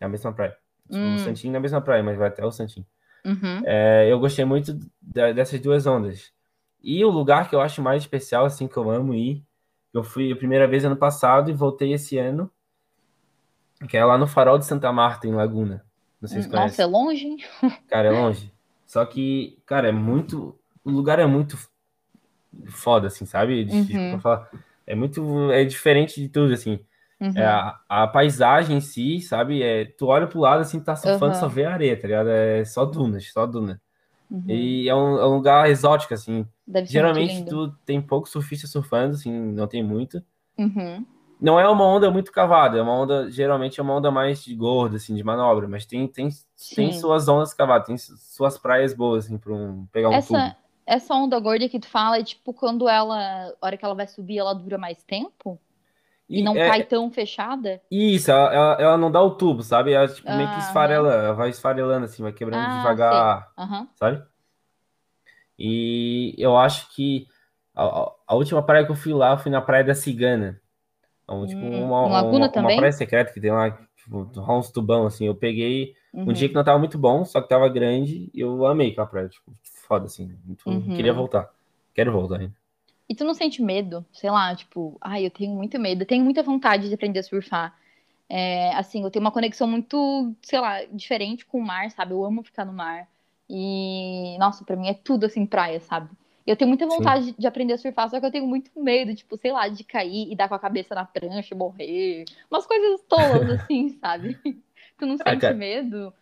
[0.00, 0.56] É a mesma praia.
[0.90, 2.86] Tipo, o Hum, Santinho é a mesma praia, mas vai até o Santinho.
[3.24, 6.32] Uhum, É, eu gostei muito da- dessas duas ondas.
[6.82, 9.44] E o lugar que eu acho mais especial, assim, que eu amo ir,
[9.92, 12.50] eu fui a primeira vez ano passado e voltei esse ano,
[13.88, 15.84] que é lá no Farol de Santa Marta, em Laguna.
[16.20, 16.92] Não sei se Hum, Nossa, é conhece.
[16.92, 17.26] longe?
[17.26, 17.36] hein?
[17.88, 18.52] Cara, é longe.
[18.86, 20.58] Só que, cara, é muito.
[20.84, 21.56] O lugar é muito
[22.68, 23.64] foda, assim, sabe?
[23.64, 24.50] Desculpa Uhum, falar.
[24.86, 25.50] É muito.
[25.52, 26.80] É diferente de tudo, assim.
[27.34, 29.62] É uhum, a, a paisagem em si, sabe?
[29.62, 32.28] É, tu olha pro lado, assim, tá surfando, só aham, vê areia, tá ligado?
[32.30, 33.80] É só dunas, só duna.
[34.30, 34.74] uhum.
[34.80, 36.46] E é um, é um lugar exótico, assim.
[36.86, 40.24] Geralmente tu tem poucos surfistas surfando, assim, não tem muito.
[40.58, 41.06] Uhum,
[41.40, 44.54] Não é uma onda muito cavada, é uma onda, geralmente é uma onda mais de
[44.54, 46.28] gorda, assim, de manobra, mas tem, tem,
[46.74, 50.54] tem suas ondas cavadas, tem su- suas praias boas, assim, pra um, pegar um tubo.
[50.54, 50.56] Essa,
[50.86, 54.06] essa onda gorda que tu fala é tipo quando ela, a hora que ela vai
[54.06, 55.58] subir, ela dura mais tempo?
[56.30, 57.82] E não é cai tão fechada?
[57.90, 59.92] isso, ela, ela, ela não dá o tubo, sabe?
[59.92, 60.60] Ela, tipo, meio que Aham.
[60.60, 63.88] esfarela, ela vai esfarelando, assim, vai quebrando Ah, devagar, Aham.
[63.96, 64.24] sabe?
[65.58, 67.26] E eu acho que
[67.74, 67.84] a,
[68.28, 70.60] a- última praia que eu fui lá foi na Praia da Cigana.
[71.24, 72.76] Então, tipo, Hum, uma, uma, uma também?
[72.76, 75.26] praia secreta que tem lá, tipo, uns tubão, assim.
[75.26, 75.94] Eu peguei
[76.26, 76.48] um dia Uhum.
[76.48, 79.52] que não tava muito bom, só que tava grande, e eu amei aquela praia, tipo,
[79.88, 80.36] foda, assim.
[80.44, 81.14] Muito, queria Uhum.
[81.14, 81.50] voltar.
[81.94, 82.54] Quero voltar ainda.
[83.10, 84.06] E tu não sente medo?
[84.12, 86.02] Sei lá, tipo, ai, eu tenho muito medo.
[86.02, 87.76] Eu tenho muita vontade de aprender a surfar.
[88.28, 92.12] É, assim, eu tenho uma conexão muito, sei lá, diferente com o mar, sabe?
[92.12, 93.08] Eu amo ficar no mar.
[93.48, 96.10] E, nossa, pra mim é tudo assim, praia, sabe?
[96.46, 99.14] Eu tenho muita vontade de, de aprender a surfar, só que eu tenho muito medo,
[99.14, 102.24] tipo, sei lá, de cair e dar com a cabeça na prancha e morrer.
[102.50, 104.38] Umas coisas tolas, assim, sabe?
[104.98, 106.12] Tu não Ah, sente cara, medo?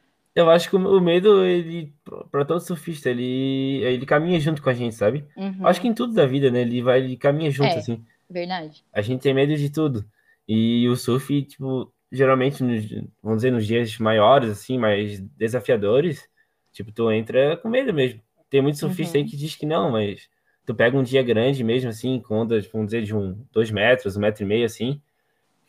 [0.40, 1.92] Eu acho que o medo, ele,
[2.30, 5.24] pra todo surfista, ele, ele caminha junto com a gente, sabe?
[5.64, 5.92] Acho que Uhum.
[5.92, 6.60] em tudo da vida, né?
[6.62, 8.04] Ele vai, ele caminha junto, É, assim.
[8.28, 8.84] verdade.
[8.92, 10.04] A gente tem medo de tudo.
[10.46, 12.84] E o surf, tipo, geralmente, nos,
[13.22, 16.28] vamos dizer, nos dias maiores, assim, mais desafiadores,
[16.72, 18.20] tipo, tu entra com medo mesmo.
[18.50, 19.28] Tem muito surfista aí Uhum.
[19.30, 20.28] que diz que não, mas
[20.64, 24.16] tu pega um dia grande mesmo, assim, com ondas, vamos dizer, de um, dois metros,
[24.16, 25.00] um metro e meio, assim.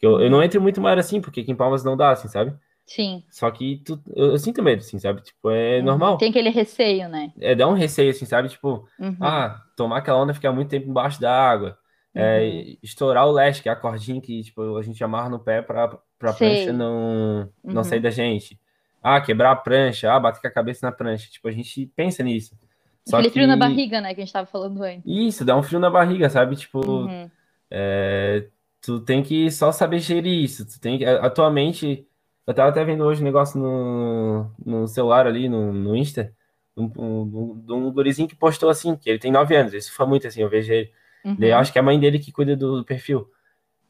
[0.02, 0.44] Eu, eu não Uhum.
[0.44, 2.54] entro muito maior assim, porque aqui em Palmas não dá, assim, sabe?
[2.90, 3.24] Sim.
[3.30, 5.22] Só que tu, eu, eu sinto medo, assim, sabe?
[5.22, 5.86] Tipo, é Uhum.
[5.86, 6.18] normal.
[6.18, 7.32] Tem aquele receio, né?
[7.40, 8.50] É, dá um receio, assim, sabe?
[8.50, 9.16] Tipo, Uhum.
[9.22, 11.78] ah, tomar aquela onda e ficar muito tempo embaixo da água.
[12.16, 12.78] É, Uhum.
[12.82, 15.88] estourar o leste, que é a cordinha que tipo, a gente amarra no pé pra,
[16.18, 18.04] pra prancha não, não sair Uhum.
[18.04, 18.60] da gente.
[19.04, 21.30] Ah, quebrar a prancha, ah, bater com a cabeça na prancha.
[21.30, 22.58] Tipo, a gente pensa nisso.
[23.06, 25.04] Só Aquele frio na que barriga, né, que a gente tava falando antes.
[25.06, 26.56] isso, dá um frio na barriga, sabe?
[26.56, 27.30] Tipo, Uhum.
[27.70, 28.48] é,
[28.82, 30.66] tu tem que só saber gerir isso.
[30.66, 32.08] Tu tem que, atualmente,
[32.50, 36.34] eu tava até vendo hoje um negócio no, no celular ali, no, no Insta,
[36.78, 40.06] um, um, um, um gurizinho que postou assim, que ele tem nove anos, isso foi
[40.08, 40.92] muito assim, eu vejo ele.
[41.38, 41.60] Daí eu Uhum.
[41.60, 43.30] acho que é a mãe dele que cuida do perfil.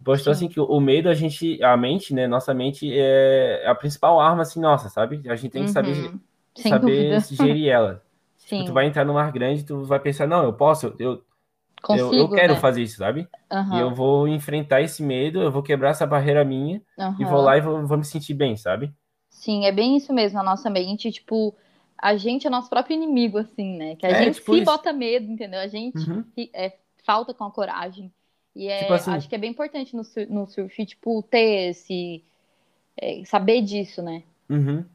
[0.03, 0.49] Postou assim Sim.
[0.49, 4.59] que o medo, a gente, a mente, né, nossa mente é a principal arma, assim,
[4.61, 5.21] nossa, sabe?
[5.29, 6.19] A gente tem que saber, Uhum.
[6.55, 7.19] Sem saber dúvida.
[7.31, 8.03] gerir ela.
[8.45, 8.73] Tipo, tu Sim.
[8.73, 11.23] vai entrar no mar grande, tu vai pensar, não, eu posso, eu,
[11.89, 12.57] eu, eu Consigo, quero né?
[12.57, 13.29] fazer isso, sabe?
[13.69, 16.81] E eu vou enfrentar esse medo, eu vou quebrar essa barreira minha
[17.17, 18.93] e vou lá e vou, vou me sentir bem, sabe?
[19.29, 21.55] Sim, é bem isso mesmo, a nossa mente, tipo,
[21.97, 23.95] a gente é nosso próprio inimigo, assim, né?
[23.95, 24.61] Que a É, gente tipo se isso.
[24.61, 25.59] bota medo, entendeu?
[25.59, 26.31] A gente Uhum.
[26.53, 28.11] é, falta com a coragem.
[28.55, 32.23] E Tipo é, assim, acho que é bem importante no, no surf, tipo, ter esse,
[32.97, 34.23] é, saber disso, né?
[34.49, 34.89] uhum.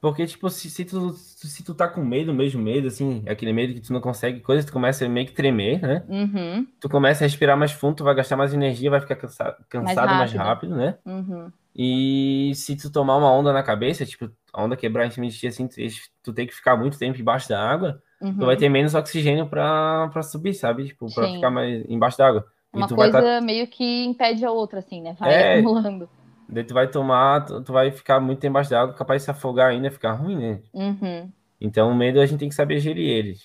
[0.00, 3.74] Porque, tipo, se, se tu, se tu tá com medo, mesmo medo, assim, aquele medo
[3.74, 6.04] que tu não consegue coisa, tu começa a meio que tremer, né?
[6.08, 9.44] Uhum, tu começa a respirar mais fundo, tu vai gastar mais energia, vai ficar cansa-
[9.44, 10.74] mais cansado mais rápido.
[10.74, 10.98] rápido, né?
[11.04, 15.26] Uhum, E se tu tomar uma onda na cabeça, tipo, a onda quebrar em cima
[15.28, 15.76] de ti, assim, tu,
[16.22, 18.60] tu tem que ficar muito tempo embaixo da água, tu vai uhum.
[18.60, 20.86] ter menos oxigênio pra, pra subir, sabe?
[20.86, 21.54] Tipo, pra ficar Sim.
[21.54, 22.46] mais embaixo da água.
[22.74, 25.16] E Uma tá, coisa meio que impede a outra, assim, né?
[25.18, 26.08] Vai é, acumulando.
[26.48, 29.30] Daí tu vai tomar, tu, tu vai ficar muito embaixo da água, capaz de se
[29.30, 30.62] afogar ainda, ficar ruim, né?
[30.72, 33.36] Uhum, Então o medo a gente tem que saber gerir ele.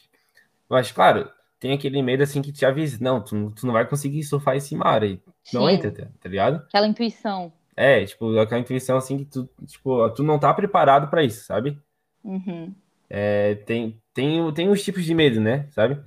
[0.70, 4.24] Mas, claro, tem aquele medo, assim, que te avisa, não, tu, tu não vai conseguir
[4.24, 5.22] surfar esse mar aí.
[5.54, 6.58] Não entra, tá tá ligado?
[6.68, 7.54] Aquela intuição.
[7.76, 11.80] É, tipo, aquela intuição assim que tu, tipo, tu não tá preparado pra isso, sabe?
[12.24, 12.74] Uhum,
[13.10, 15.68] É, tem, tem, tem uns tipos de medo, né?
[15.72, 16.02] Sabe?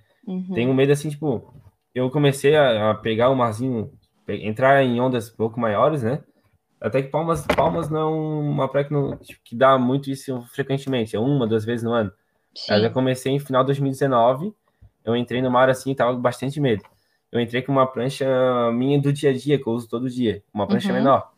[0.52, 1.54] Tem um uhum, medo assim, tipo,
[1.94, 3.92] eu comecei a, a pegar o marzinho,
[4.28, 6.22] entrar em ondas um pouco maiores, né?
[6.80, 10.42] Até que Palmas, Palmas não é uma praia que, não, tipo, que dá muito isso
[10.52, 12.12] frequentemente, é uma, duas vezes no ano.
[12.68, 14.52] Aí eu já comecei em final de 2019,
[15.04, 16.82] eu entrei no mar assim e tava com bastante medo.
[17.30, 18.26] Eu entrei com uma prancha
[18.72, 21.32] minha do dia a dia, que eu uso todo dia, uma prancha Uhum, menor.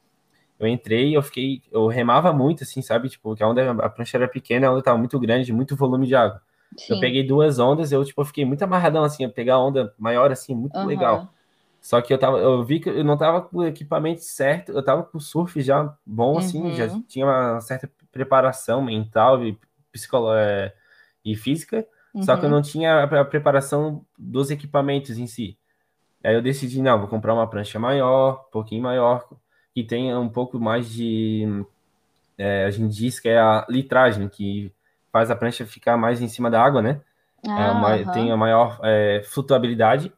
[0.58, 3.08] Eu entrei, eu fiquei, eu remava muito, assim, sabe?
[3.08, 6.06] Tipo, que a onda, a prancha era pequena, a onda tava muito grande, muito volume
[6.06, 6.42] de água.
[6.88, 7.00] Eu sim.
[7.00, 10.54] peguei duas ondas, eu, tipo, eu fiquei muito amarradão, assim, a pegar onda maior, assim,
[10.54, 11.32] muito legal.
[11.80, 14.82] Só que eu tava, eu vi que eu não tava com o equipamento certo, eu
[14.84, 19.58] tava com o surf já bom, assim, já uhum, tinha uma certa preparação mental e
[20.36, 20.74] é,
[21.24, 21.86] e física,
[22.20, 22.50] só que eu uhum.
[22.50, 25.58] não tinha a preparação dos equipamentos em si.
[26.24, 29.28] Aí eu decidi, não, vou comprar uma prancha maior, um pouquinho maior,
[29.74, 31.46] que tenha um pouco mais de,
[32.36, 34.72] é, a gente diz que é a litragem, que
[35.12, 37.00] faz a prancha ficar mais em cima da água, né?
[37.54, 40.12] É, Ah, uma, tem aham, a maior é, flutuabilidade.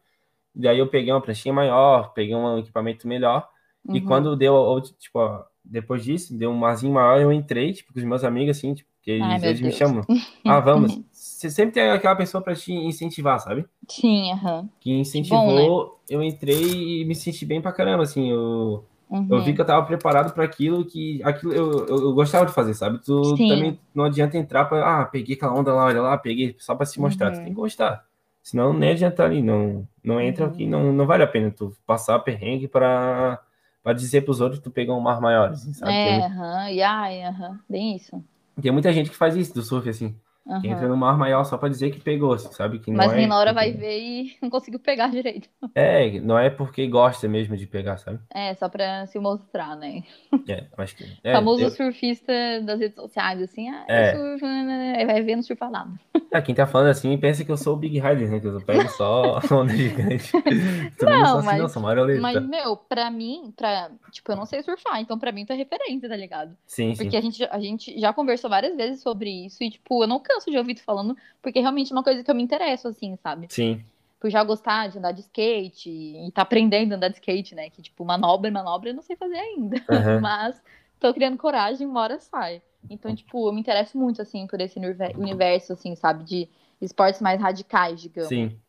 [0.53, 3.47] Daí eu peguei uma pranchinha maior, peguei um equipamento melhor.
[3.91, 7.93] E uhum, quando deu, tipo, ó, depois disso, deu um marzinho maior, eu entrei, tipo,
[7.93, 10.07] com os meus amigos, assim, tipo, que Ai, eles, me chamam.
[10.45, 11.01] Ah, vamos.
[11.11, 13.67] Você sempre tem aquela pessoa pra te incentivar, sabe?
[13.89, 14.69] Sim, aham.
[14.79, 15.61] Que Que bom, né?
[15.61, 18.89] incentivou, eu entrei e me senti bem pra caramba, assim, eu,
[19.29, 19.53] eu vi Uhum.
[19.53, 22.99] que eu tava preparado para aquilo que aquilo eu, eu, eu gostava de fazer, sabe?
[23.03, 23.45] Tu Sim.
[23.45, 26.85] também não adianta entrar para, ah, peguei aquela onda lá, olha lá, peguei só para
[26.87, 27.53] se mostrar, tu tem Uhum.
[27.53, 28.03] que gostar.
[28.41, 30.51] Senão nem adianta ali, não, não entra Uhum.
[30.51, 33.41] aqui, não, não vale a pena tu passar perrengue para
[33.83, 35.97] para dizer pros outros que tu pegou um mar maior, assim, sabe?
[35.97, 36.69] É, aham.
[36.71, 37.59] E ai, aham.
[37.69, 38.23] Bem isso.
[38.61, 40.15] tem muita gente que faz isso do surf, assim,
[40.61, 42.79] que entra no mar maior só para dizer que pegou, assim, sabe?
[42.79, 45.47] Que não Mas nem é na hora vai ver e não conseguiu pegar direito.
[45.75, 48.19] é, não é porque gosta mesmo de pegar, sabe?
[48.33, 50.03] É, só pra se mostrar, né?
[50.47, 54.95] É, acho que, é, Famoso eu, surfista das redes sociais, assim, ah, é, surfo, né?
[54.97, 55.91] Aí vai ver, não surfa nada.
[56.33, 58.39] Ah, quem tá falando assim pensa que eu sou o Big Rider, né?
[58.39, 60.31] Que eu pego só onda gigante.
[60.33, 62.41] Não sou Não, assim, não, mas, sou maroleiro, mas, tá?
[62.41, 66.07] meu, pra mim, pra, tipo, eu não sei surfar, então pra mim tu é referência,
[66.07, 66.55] tá ligado?
[66.65, 67.17] Sim, Porque sim.
[67.17, 70.49] a gente, a gente já conversou várias vezes sobre isso e, tipo, eu não canso
[70.51, 73.47] de ouvir tu falando, porque realmente é uma coisa que eu me interesso, assim, sabe?
[73.49, 73.83] Sim.
[74.19, 77.69] por já gostar de andar de skate e tá aprendendo a andar de skate, né?
[77.69, 79.77] Que, tipo, manobra, manobra eu não sei fazer ainda.
[79.89, 80.19] Aham.
[80.21, 80.61] Mas
[80.99, 82.61] tô criando coragem, uma hora sai.
[82.89, 86.23] Então, tipo, eu me interesso muito, assim, por esse univer- universo, assim, sabe?
[86.23, 88.29] De esportes mais radicais, digamos.
[88.29, 88.59] Sim.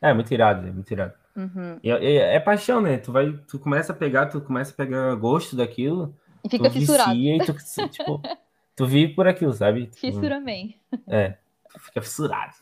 [0.00, 1.14] É, muito irado, é muito irado.
[1.36, 1.78] Uhum.
[1.82, 2.98] E, e é paixão, né?
[2.98, 6.14] Tu vai, tu começa a pegar, tu começa a pegar gosto daquilo,
[6.44, 7.12] E fica tu fissurado.
[7.12, 7.54] vicia e tu,
[7.88, 8.20] tipo,
[8.80, 9.86] tu vive por aquilo, sabe?
[9.86, 10.72] Tipo, Fissura man.
[11.06, 11.36] É,
[11.78, 12.54] fica fissurado.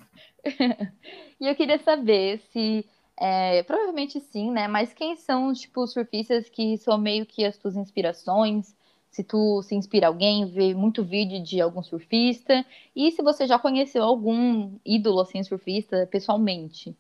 [1.40, 2.84] E eu queria saber se,
[3.16, 4.66] é, provavelmente sim, né?
[4.66, 8.76] Mas quem são, tipo, os surfistas que são meio que as tuas inspirações?
[9.08, 12.66] Se tu se inspira alguém, vê muito vídeo de algum surfista.
[12.94, 16.96] E se você já conheceu algum ídolo, assim, surfista, pessoalmente.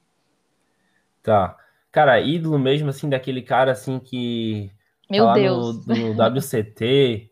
[1.22, 1.56] Tá.
[1.90, 4.70] Cara, ídolo mesmo, assim, daquele cara, assim, que
[5.12, 5.86] tá Meu lá Deus.
[5.86, 7.27] no, no WCT,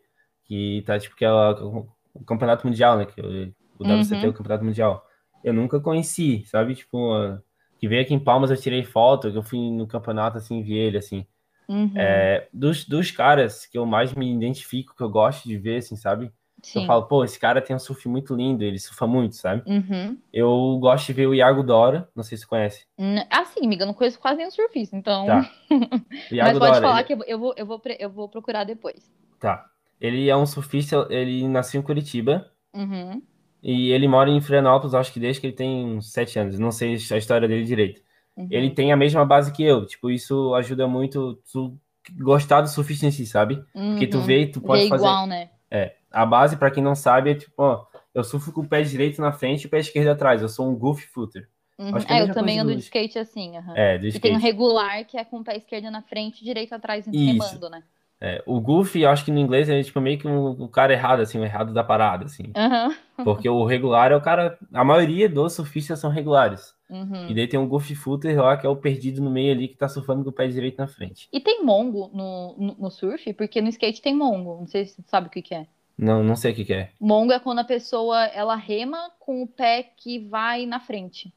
[0.46, 3.06] que tá, tipo, que é o, o campeonato mundial, né?
[3.06, 4.34] Que o, o WCT é o Uhum.
[4.34, 5.06] campeonato mundial.
[5.42, 6.74] Eu nunca conheci, sabe?
[6.74, 7.42] Tipo, ah,
[7.78, 10.74] que veio aqui em Palmas, eu tirei foto, que eu fui no campeonato, assim, vi
[10.74, 11.26] ele, assim.
[11.68, 11.90] Uhum.
[11.94, 15.96] É, dos, dos caras que eu mais me identifico, que eu gosto de ver, assim,
[15.96, 16.32] sabe?
[16.74, 16.86] Eu Sim.
[16.86, 19.64] falo, pô, esse cara tem um surf muito lindo, ele surfa muito, sabe?
[19.66, 20.18] Uhum.
[20.32, 22.86] Eu gosto de ver o Iago Dora, não sei se você conhece.
[22.98, 25.26] Hum, Assim, amiga, eu não conheço quase nenhum surfista, então.
[25.26, 25.50] Tá.
[26.40, 29.10] Mas pode Dora, falar ele- que eu vou, eu vou, eu eu vou procurar depois.
[29.38, 29.70] Tá.
[30.00, 33.22] Ele é um surfista, ele nasceu em Curitiba Uhum.
[33.62, 36.58] e ele mora em Florianópolis, acho que desde que ele tem uns sete anos.
[36.58, 38.02] Não sei a história dele direito.
[38.36, 38.48] Uhum.
[38.50, 39.86] Ele tem a mesma base que eu.
[39.86, 41.78] Tipo, isso ajuda muito tu
[42.20, 43.64] gostar do surfista em si, sabe?
[43.72, 44.24] Porque tu Uhum.
[44.24, 45.06] vê e tu pode Vê fazer.
[45.06, 45.50] igual, né?
[45.70, 45.96] É.
[46.10, 49.20] A base, pra quem não sabe, é tipo, ó, eu surfo com o pé direito
[49.20, 50.40] na frente e o pé esquerdo atrás.
[50.42, 51.48] Eu sou um goofy footer.
[51.78, 51.88] Uhum.
[52.08, 53.74] É É, eu também ando do- de skate assim, aham.
[53.76, 54.42] É, do E tem o skate.
[54.42, 57.82] regular, que é com o pé esquerdo na frente e direito atrás remando, né?
[58.20, 60.92] É, o goofy, eu acho que no inglês é tipo meio que um- o cara
[60.92, 62.44] errado, assim, o errado da parada, assim.
[62.56, 62.94] Aham.
[63.24, 64.58] Porque o regular é o cara.
[64.72, 66.74] A maioria dos surfistas são regulares.
[66.88, 67.28] Uhum.
[67.28, 69.76] E daí tem um goofy footer lá, que é o perdido no meio ali, que
[69.76, 71.28] tá surfando com o pé direito na frente.
[71.32, 73.32] E tem mongo no, no, no surf?
[73.34, 74.58] Porque no skate tem mongo.
[74.60, 75.66] Não sei se você sabe o que que é.
[75.98, 76.90] Não, não sei o que que é.
[77.00, 81.32] Mongo é quando a pessoa, ela rema com o pé que vai na frente.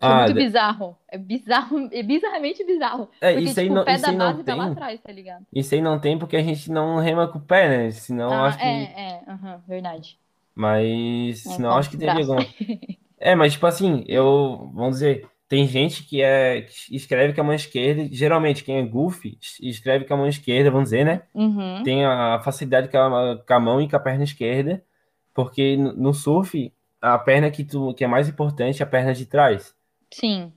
[0.00, 0.96] É Ah, muito bizarro.
[1.08, 3.08] É bizarro, é bizarramente bizarro.
[3.20, 4.64] É, Porque, isso aí tipo, não, o pé isso da aí não base tá lá
[4.64, 4.72] tem.
[4.72, 5.46] atrás, tá ligado?
[5.52, 7.90] Isso aí não tem porque a gente não rema com o pé, né?
[7.90, 8.64] Senão Ah, acho que.
[8.64, 10.18] é, é, aham, verdade.
[10.54, 11.46] Mas.
[11.46, 12.44] É, Senão acho que teria alguma.
[13.18, 14.70] É, mas tipo assim, eu.
[14.74, 15.26] Vamos dizer.
[15.48, 18.06] Tem gente que é que escreve com a mão esquerda.
[18.10, 21.22] Geralmente, quem é goofy escreve com a mão esquerda, vamos dizer, né?
[21.34, 21.82] Uhum.
[21.84, 24.82] tem a facilidade com a, com a mão e com a perna esquerda,
[25.32, 29.14] porque no no surf, a perna que, tu, que é mais importante é a perna
[29.14, 29.74] de trás.
[30.14, 30.52] Sim.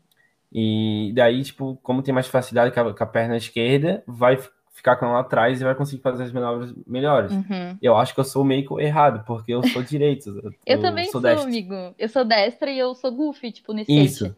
[0.52, 4.38] E daí, tipo, como tem mais facilidade com a, com a perna esquerda, vai
[4.72, 7.32] ficar com ela atrás e vai conseguir fazer as manobras melhores.
[7.32, 7.78] Uhum.
[7.82, 10.54] Eu acho que eu sou meio errado, porque eu sou direito.
[10.66, 11.74] Eu também sou, amigo.
[11.98, 14.06] Eu sou destra e eu sou goofy, tipo, skate.
[14.06, 14.36] Isso.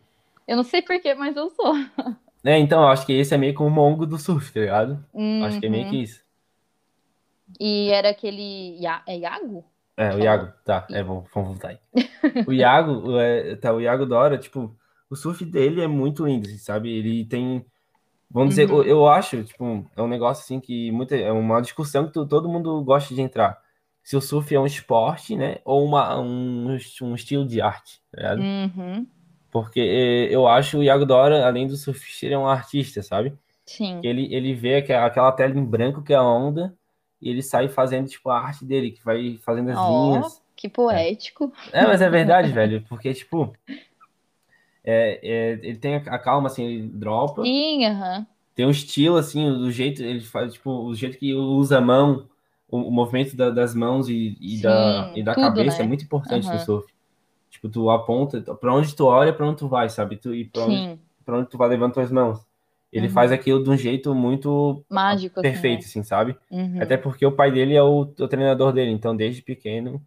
[0.47, 1.73] Eu não sei porquê, mas eu sou.
[2.41, 5.05] É, então, eu acho que esse é meio que o mongo do surf, tá ligado?
[5.45, 5.89] Acho que é meio Uhum.
[5.89, 6.23] que isso.
[7.59, 8.77] E era aquele.
[9.05, 9.65] É Iago?
[9.97, 11.77] É, o Iago, tá, é, vamos, vamos voltar aí.
[12.47, 14.73] O Iago, é, tá, o Iago Dora, tipo,
[15.09, 16.89] o surf dele é muito lindo, assim, sabe?
[16.91, 17.65] Ele tem,
[18.29, 18.79] vamos dizer, Uhum.
[18.79, 22.27] eu, eu acho, tipo, é um negócio assim que muita, é uma discussão que tu-
[22.27, 23.61] todo mundo gosta de entrar.
[24.03, 28.35] Se o surf é um esporte, né, ou uma, um, um estilo de arte, tá?
[28.35, 29.07] Uhum.
[29.51, 33.33] Porque eh, eu acho o Iago Dora, além do surfista, ele é um artista, sabe?
[33.65, 33.99] Sim.
[34.03, 36.73] Ele, ele vê aque- aquela tela em branco que é a onda,
[37.21, 40.41] e ele sai fazendo, tipo, a arte dele, que vai fazendo as Ó, linhas.
[40.55, 41.51] que poético.
[41.73, 43.53] É, mas é verdade, velho, porque, tipo,
[44.89, 48.27] é, é, ele tem a, a calma, assim, ele dropa, Sim, aham.
[48.55, 52.27] tem um estilo, assim, do jeito, ele faz, tipo, o jeito que usa a mão,
[52.67, 55.85] o, o movimento da- das mãos e, e da, Sim, e da tudo, cabeça né?
[55.85, 56.65] é muito importante no Aham.
[56.65, 56.87] surf.
[57.49, 60.17] Tipo, tu aponta, pra onde tu olha, pra onde tu vai, sabe?
[60.17, 62.39] Tu, e pra onde, pra onde tu vai levando tuas mãos.
[62.91, 63.13] Ele Uhum.
[63.13, 66.37] faz aquilo de um jeito muito Mágico, assim, perfeito, assim, sabe?
[66.51, 66.61] né?
[66.63, 66.81] Uhum.
[66.81, 70.01] Até porque o pai dele é o, o treinador dele, então desde pequeno,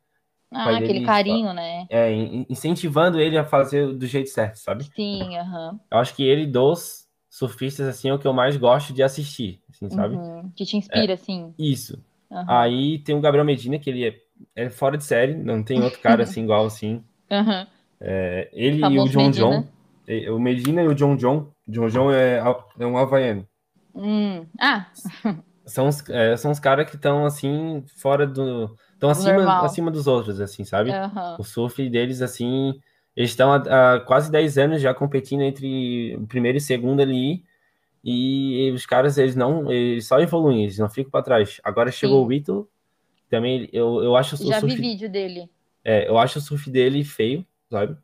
[0.54, 1.86] Ah, aquele dele carinho, né?
[1.90, 4.84] é, in- incentivando ele a fazer do jeito certo, sabe?
[4.94, 5.80] Sim, aham.
[5.90, 9.60] Eu acho que ele dos surfistas, assim, é o que eu mais gosto de assistir,
[9.70, 10.16] assim, sabe?
[10.16, 10.50] Uhum.
[10.54, 11.54] Que te inspira, assim.
[11.58, 12.02] Isso.
[12.30, 12.44] Aham.
[12.48, 16.00] Aí tem o Gabriel Medina, que ele é, é fora de série, não tem outro
[16.00, 17.02] cara assim igual assim.
[17.30, 17.66] Aham.
[18.00, 19.60] É, ele e o John Medina.
[19.60, 19.68] John.
[20.08, 21.50] é, O Medina e o John John.
[21.68, 22.42] John John é,
[22.78, 23.46] é um havaiano.
[23.94, 24.46] Hum.
[24.58, 24.86] Ah,
[25.66, 28.76] São os, é, são os caras que estão assim, fora do.
[29.02, 29.64] Estão acima, Normal.
[29.64, 30.92] acima dos outros, assim, sabe?
[30.92, 31.34] aham.
[31.36, 32.80] O surf deles, assim,
[33.16, 37.42] eles estão há, há quase 10 anos já competindo entre o primeiro e segundo ali.
[38.04, 41.60] E os caras, eles não, eles só evoluem, eles não ficam para trás.
[41.64, 42.28] Agora chegou Sim.
[42.28, 42.68] o Ito,
[43.28, 45.50] também eu, eu acho o Já vi surf, vídeo dele.
[45.84, 47.96] é, eu acho o surf dele feio, sabe?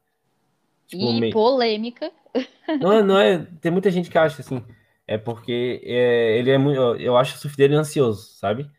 [0.88, 1.32] Tipo, e meio...
[1.32, 2.10] polêmica.
[2.80, 3.46] Não, é, não é.
[3.60, 4.62] Tem muita gente que acha assim.
[5.06, 6.80] É porque é, ele é muito.
[6.96, 8.70] Eu acho o surf dele ansioso, sabe?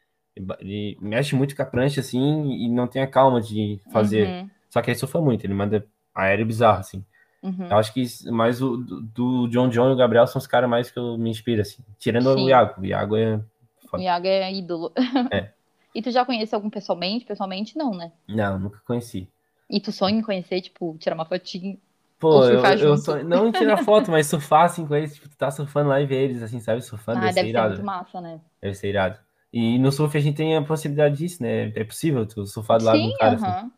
[0.59, 4.27] Ele mexe muito com a prancha, assim, e não tem a calma de fazer.
[4.27, 4.49] Uhum.
[4.69, 7.03] Só que ele surfa muito, ele manda aéreo bizarro, assim.
[7.41, 7.67] Uhum.
[7.69, 10.91] Eu acho que mais o do, John John e o Gabriel são os caras mais
[10.91, 11.83] que eu me inspiro, assim.
[11.97, 12.43] Tirando Sim.
[12.45, 12.81] o Iago.
[12.81, 13.39] O Iago é.
[13.87, 14.03] Foda.
[14.03, 14.91] O Iago é ídolo.
[15.31, 15.49] É.
[15.95, 17.25] e tu já conhece algum pessoalmente?
[17.25, 18.11] Pessoalmente, não, né?
[18.27, 19.29] Não, nunca conheci.
[19.69, 21.77] E tu sonha em conhecer, tipo, tirar uma fotinha?
[22.19, 25.49] Pô, eu, eu sonho, não tirar foto, mas surfar assim com eles, tipo, tu tá
[25.49, 26.81] surfando lá e ver eles, assim, sabe?
[26.81, 27.69] Surfando, ah, deve, deve ser irado.
[27.69, 28.41] muito massa, né?
[28.61, 29.19] Deve ser irado.
[29.51, 31.71] E no surf a gente tem a possibilidade disso, né?
[31.75, 33.71] É possível tu surfar do lado Sim, do cara, uh -huh.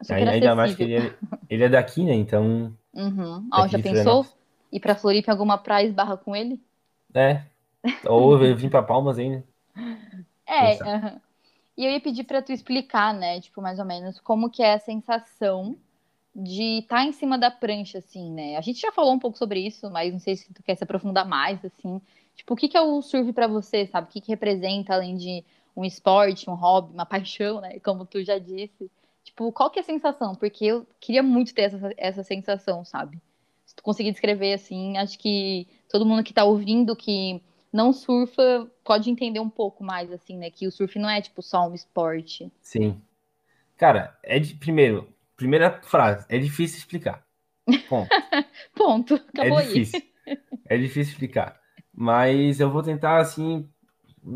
[0.00, 0.14] assim.
[0.14, 1.14] Ainda mais que ele é,
[1.50, 2.14] ele é daqui, né?
[2.14, 2.72] Então.
[2.94, 3.48] Uhum.
[3.52, 4.26] Ó, já pensou?
[4.72, 6.60] Ir pra Floripa em alguma praia esbarra com ele?
[7.14, 7.42] É.
[8.06, 9.44] Ou eu vim pra Palmas ainda.
[10.50, 11.20] É, uhum.
[11.76, 14.72] E eu ia pedir para tu explicar, né, tipo, mais ou menos, como que é
[14.72, 15.76] a sensação
[16.40, 18.56] de estar tá em cima da prancha, assim, né?
[18.56, 20.84] A gente já falou um pouco sobre isso, mas não sei se tu quer se
[20.84, 22.00] aprofundar mais, assim.
[22.36, 24.06] Tipo, o que, que é o surf para você, sabe?
[24.06, 25.44] O que, que representa, além de
[25.76, 27.80] um esporte, um hobby, uma paixão, né?
[27.80, 28.88] Como tu já disse.
[29.24, 30.34] Tipo, qual que é a sensação?
[30.36, 33.20] Porque eu queria muito ter essa, essa sensação, sabe?
[33.66, 38.70] Se tu conseguir descrever, assim, acho que todo mundo que tá ouvindo, que não surfa,
[38.84, 40.50] pode entender um pouco mais, assim, né?
[40.50, 42.50] Que o surf não é, tipo, só um esporte.
[42.62, 43.02] Sim.
[43.76, 47.24] Cara, é de, primeiro, Primeira frase, é difícil explicar.
[47.88, 48.08] Ponto.
[48.74, 49.14] Ponto.
[49.14, 50.02] Acabou é difícil.
[50.26, 50.38] Aí.
[50.68, 51.60] É difícil explicar.
[51.94, 53.68] Mas eu vou tentar, assim,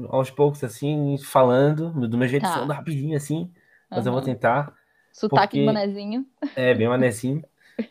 [0.09, 2.53] aos poucos, assim, falando, do meu jeito, tá.
[2.53, 3.51] falando rapidinho, assim.
[3.91, 4.07] Mas uhum.
[4.07, 4.73] eu vou tentar.
[5.13, 5.65] Sotaque porque...
[5.65, 6.25] manezinho.
[6.55, 7.43] É, bem manezinho.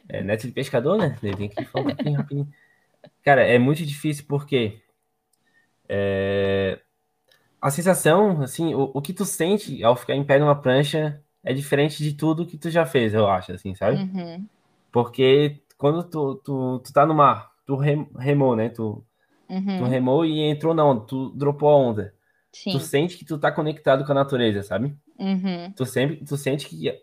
[0.08, 1.18] É, neto de pescador, né?
[1.22, 2.48] Ele tem que falar rapidinho, rapidinho.
[3.26, 4.82] Cara, é muito difícil porque
[5.90, 6.80] é...
[7.62, 11.54] a sensação, assim, o, o que tu sente ao ficar em pé numa prancha é
[11.54, 13.98] diferente de tudo que tu já fez, eu acho, assim, sabe?
[13.98, 14.46] Uhum.
[14.92, 18.70] Porque quando tu, tu, tu tá no mar, tu remou, né?
[18.70, 19.04] Tu,
[19.50, 19.78] uhum.
[19.80, 22.14] tu remou e entrou na onda, tu dropou a onda.
[22.52, 22.72] Sim.
[22.72, 24.96] Tu sente que tu tá conectado com a natureza, sabe?
[25.18, 25.72] Uhum.
[25.76, 26.94] Tu sempre, tu sente que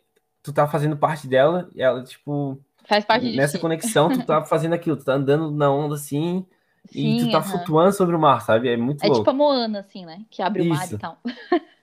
[0.42, 2.61] tu tá fazendo parte dela e ela, tipo...
[2.85, 6.46] Faz parte Nessa conexão, tu tá fazendo aquilo, tu tá andando na onda, assim...
[6.90, 8.68] Sim, e tu tá flutuando sobre o mar, sabe?
[8.68, 9.20] É muito é louco.
[9.20, 10.24] É tipo a Moana, assim, né?
[10.31, 10.72] Que abre Isso.
[10.72, 11.18] o mar e tal.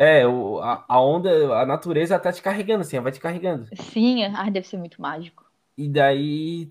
[0.00, 3.66] É, o, a, a, onda, a natureza tá te carregando, assim, vai te carregando.
[3.74, 5.44] Sim, ah, deve ser muito mágico.
[5.76, 6.68] E daí.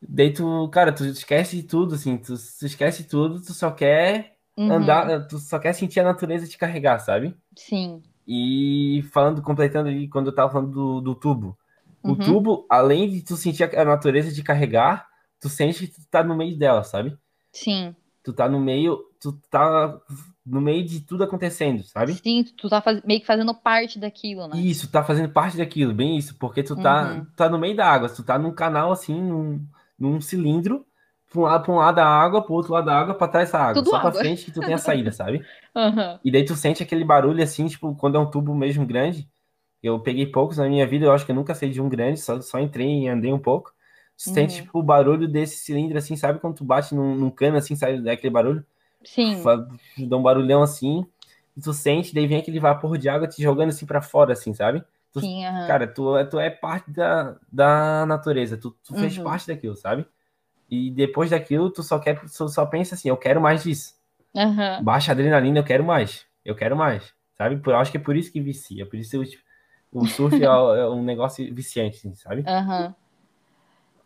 [0.00, 4.72] Daí tu, cara, tu esquece tudo, assim, tu, tu esquece tudo, tu só quer uhum.
[4.72, 7.36] andar, tu só quer sentir a natureza te carregar, sabe?
[7.54, 8.02] Sim.
[8.26, 11.58] E falando, completando ali, quando eu tava falando do, do tubo.
[12.02, 12.12] Uhum.
[12.12, 15.06] O tubo, além de tu sentir a natureza te carregar,
[15.38, 17.18] tu sente que tu tá no meio dela, sabe?
[17.52, 17.94] Sim.
[18.22, 20.00] Tu tá no meio, tu tá
[20.46, 22.14] no meio de tudo acontecendo, sabe?
[22.14, 23.02] Sim, tu tá faz...
[23.02, 24.58] meio que fazendo parte daquilo, né?
[24.58, 27.26] Isso, tá fazendo parte daquilo, bem isso, porque tu tá, uhum.
[27.34, 29.64] tá no meio da água, tu tá num canal assim, num,
[29.98, 30.86] num cilindro,
[31.32, 33.50] pra um, lado, pra um lado da água, pro outro lado da água, pra trás
[33.50, 34.10] da água, Tudo só água.
[34.10, 35.44] pra frente que tu tem a saída, sabe?
[35.76, 36.20] Uhum.
[36.24, 39.28] E daí tu sente aquele barulho assim, tipo, quando é um tubo mesmo grande,
[39.82, 42.20] eu peguei poucos na minha vida, eu acho que eu nunca saí de um grande,
[42.20, 43.72] só, só entrei e andei um pouco.
[44.16, 44.34] Tu uhum.
[44.34, 46.38] sente, tipo, o barulho desse cilindro, assim, sabe?
[46.38, 48.64] Quando tu bate num, num cano, assim, sai daquele barulho?
[49.04, 49.42] Sim.
[50.08, 51.06] Dá um barulhão assim,
[51.56, 54.52] e tu sente, daí vem aquele vapor de água te jogando assim para fora, assim,
[54.52, 54.82] sabe?
[55.12, 55.66] Tu, Sim, uhum.
[55.66, 59.24] Cara, tu, é, tu é parte da, da natureza, tu, tu fez uhum.
[59.24, 60.04] parte daquilo, sabe?
[60.68, 63.94] E depois daquilo, tu só quer, tu só pensa assim, eu quero mais disso.
[64.34, 64.82] Uhum.
[64.82, 66.26] Baixa adrenalina, eu quero mais.
[66.44, 67.14] Eu quero mais.
[67.38, 67.60] Sabe?
[67.64, 68.84] Eu acho que é por isso que vicia.
[68.84, 69.42] Por isso tipo,
[69.92, 72.40] o surf é, é, um negócio viciante, assim, sabe?
[72.40, 72.94] Uhum.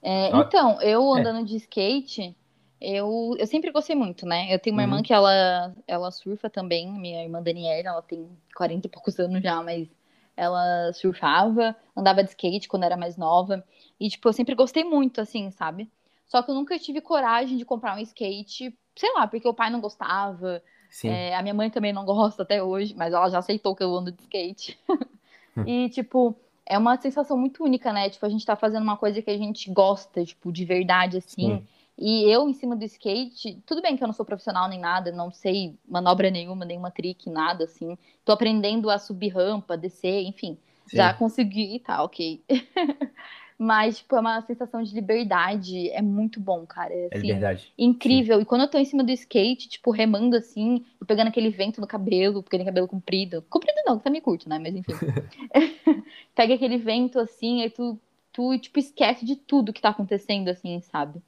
[0.02, 1.20] É, então, eu é.
[1.20, 2.36] andando de skate,
[2.80, 4.52] eu, eu sempre gostei muito, né?
[4.52, 4.88] Eu tenho uma uhum.
[4.88, 9.42] irmã que ela, ela surfa também, minha irmã Daniela, ela tem 40 e poucos anos
[9.42, 9.88] já, mas
[10.36, 13.64] ela surfava, andava de skate quando era mais nova.
[13.98, 15.90] E, tipo, eu sempre gostei muito, assim, sabe?
[16.26, 19.70] Só que eu nunca tive coragem de comprar um skate, sei lá, porque o pai
[19.70, 20.62] não gostava.
[21.04, 23.94] É, a minha mãe também não gosta até hoje, mas ela já aceitou que eu
[23.94, 24.78] ando de skate.
[25.66, 28.08] e, tipo, é uma sensação muito única, né?
[28.08, 31.56] Tipo, a gente tá fazendo uma coisa que a gente gosta, tipo, de verdade, assim.
[31.56, 31.66] Sim.
[31.98, 35.10] E eu, em cima do skate, tudo bem que eu não sou profissional nem nada,
[35.10, 37.98] não sei manobra nenhuma, nenhuma trick, nada assim.
[38.24, 40.56] Tô aprendendo a subir rampa, descer, enfim.
[40.86, 40.96] Sim.
[40.96, 42.40] Já consegui, tá, ok.
[43.58, 45.90] Mas, tipo, é uma sensação de liberdade.
[45.90, 46.94] É muito bom, cara.
[46.94, 47.72] É, assim, é liberdade.
[47.76, 48.36] Incrível.
[48.36, 48.42] Sim.
[48.42, 51.80] E quando eu tô em cima do skate, tipo, remando assim, e pegando aquele vento
[51.80, 53.44] no cabelo, porque tem cabelo comprido.
[53.50, 54.60] Comprido não, que tá meio curto, né?
[54.60, 54.92] Mas enfim.
[56.36, 57.98] Pega aquele vento assim, aí tu,
[58.32, 61.20] tu, tipo, esquece de tudo que tá acontecendo, assim, sabe?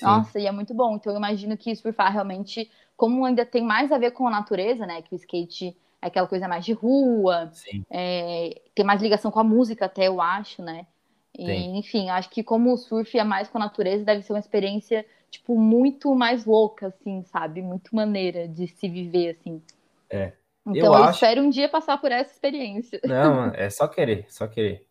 [0.00, 0.06] Sim.
[0.06, 0.96] Nossa, e é muito bom.
[0.96, 4.86] Então eu imagino que surfar realmente, como ainda tem mais a ver com a natureza,
[4.86, 5.02] né?
[5.02, 7.50] Que o skate é aquela coisa mais de rua,
[7.90, 10.86] é, tem mais ligação com a música até, eu acho, né?
[11.38, 14.38] E, enfim, acho que como o surf é mais com a natureza, deve ser uma
[14.38, 17.62] experiência, tipo, muito mais louca, assim, sabe?
[17.62, 19.62] Muito maneira de se viver, assim.
[20.10, 20.32] É.
[20.66, 23.00] Então Eu eu, acho- espero um dia passar por essa experiência.
[23.04, 24.86] Não, é só querer, só querer.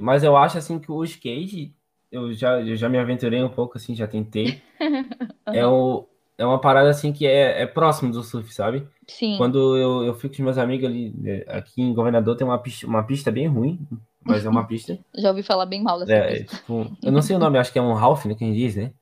[0.00, 1.74] Mas eu acho assim que o skate,
[2.12, 4.60] eu já, eu já me aventurei um pouco assim, já tentei.
[5.46, 6.06] É, o,
[6.38, 8.86] é uma parada assim que é, é próximo do surf, sabe?
[9.08, 9.36] Sim.
[9.36, 12.86] Quando eu, eu fico com meus amigos ali, né, aqui em Governador tem uma pista,
[12.86, 13.78] uma pista bem ruim,
[14.24, 14.98] mas é uma pista.
[15.14, 16.56] Já ouvi falar bem mal dessa É, é, pista.
[16.56, 18.56] tipo, eu não sei o nome, acho que é um half, né, que a gente
[18.56, 18.92] diz, né?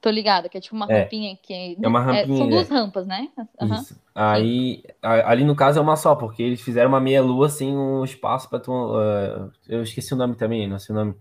[0.00, 1.00] Tô ligada, que é tipo uma É.
[1.02, 1.76] rampinha que.
[1.82, 2.50] É uma rampinha, são é.
[2.50, 3.28] duas rampas, né?
[3.62, 3.98] Isso.
[4.14, 8.04] Aí, a- ali no caso é uma só, porque eles fizeram uma meia-lua sem um
[8.04, 8.70] espaço para tu.
[8.72, 11.14] ah, eu esqueci o nome também, não sei o nome.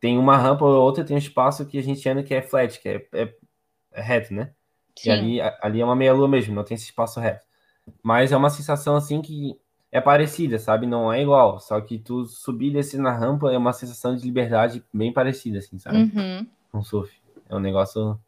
[0.00, 2.80] Tem uma rampa ou outra, tem um espaço que a gente anda que é flat,
[2.80, 3.34] que é, é-
[3.92, 4.52] é reto, né?
[4.96, 5.10] E Sim.
[5.10, 7.44] ali, a- ali é uma meia-lua mesmo, não tem esse espaço reto.
[8.02, 9.58] Mas é uma sensação assim que
[9.90, 10.86] é parecida, sabe?
[10.86, 11.58] Não é igual.
[11.58, 15.58] Só que tu subir e descer na rampa é uma sensação de liberdade bem parecida,
[15.58, 15.98] assim, sabe?
[15.98, 16.46] Uhum.
[16.70, 17.12] Com surf.
[17.48, 18.18] É um negócio.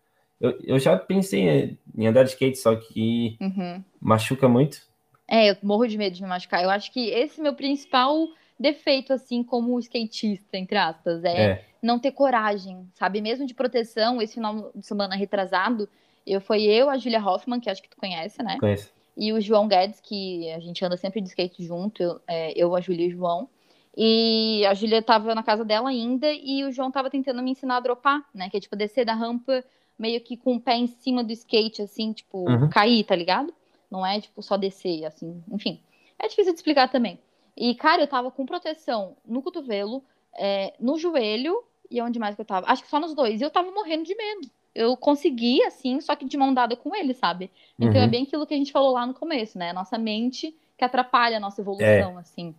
[0.41, 3.85] Eu, eu já pensei em andar de skate, só que Uhum.
[4.01, 4.81] machuca muito.
[5.29, 6.63] É, eu morro de medo de me machucar.
[6.63, 8.27] Eu acho que esse meu principal
[8.61, 11.65] defeito, assim, como skatista, entre aspas, é, É.
[11.83, 13.21] não ter coragem, sabe?
[13.21, 15.89] Mesmo de proteção, esse final de semana retrasado,
[16.27, 18.59] eu foi eu, a Julia Hoffman, que acho que tu conhece, né?
[18.61, 18.93] Conheço.
[19.17, 22.77] E o João Guedes, que a gente anda sempre de skate junto, eu, é, eu,
[22.77, 23.49] a Júlia e o João.
[23.97, 27.79] E a Júlia tava na casa dela ainda e o João tava tentando me ensinar
[27.79, 28.49] a dropar, né?
[28.49, 29.65] Que é tipo descer da rampa
[29.99, 32.69] meio que com o pé em cima do skate, assim, tipo, Uhum.
[32.71, 33.53] cair, tá ligado?
[33.91, 35.81] Não é tipo só descer, assim, enfim.
[36.19, 37.19] É difícil de explicar também.
[37.57, 40.03] E, cara, eu tava com proteção no cotovelo,
[40.37, 42.67] é, no joelho e onde mais que eu tava?
[42.71, 43.41] Acho que só nos dois.
[43.41, 44.49] E eu tava morrendo de medo.
[44.75, 47.51] Eu consegui, assim, só que de mão dada com ele, sabe?
[47.79, 48.11] Então é Uhum.
[48.11, 49.71] bem aquilo que a gente falou lá no começo, né?
[49.71, 52.55] A nossa mente que atrapalha a nossa evolução, assim.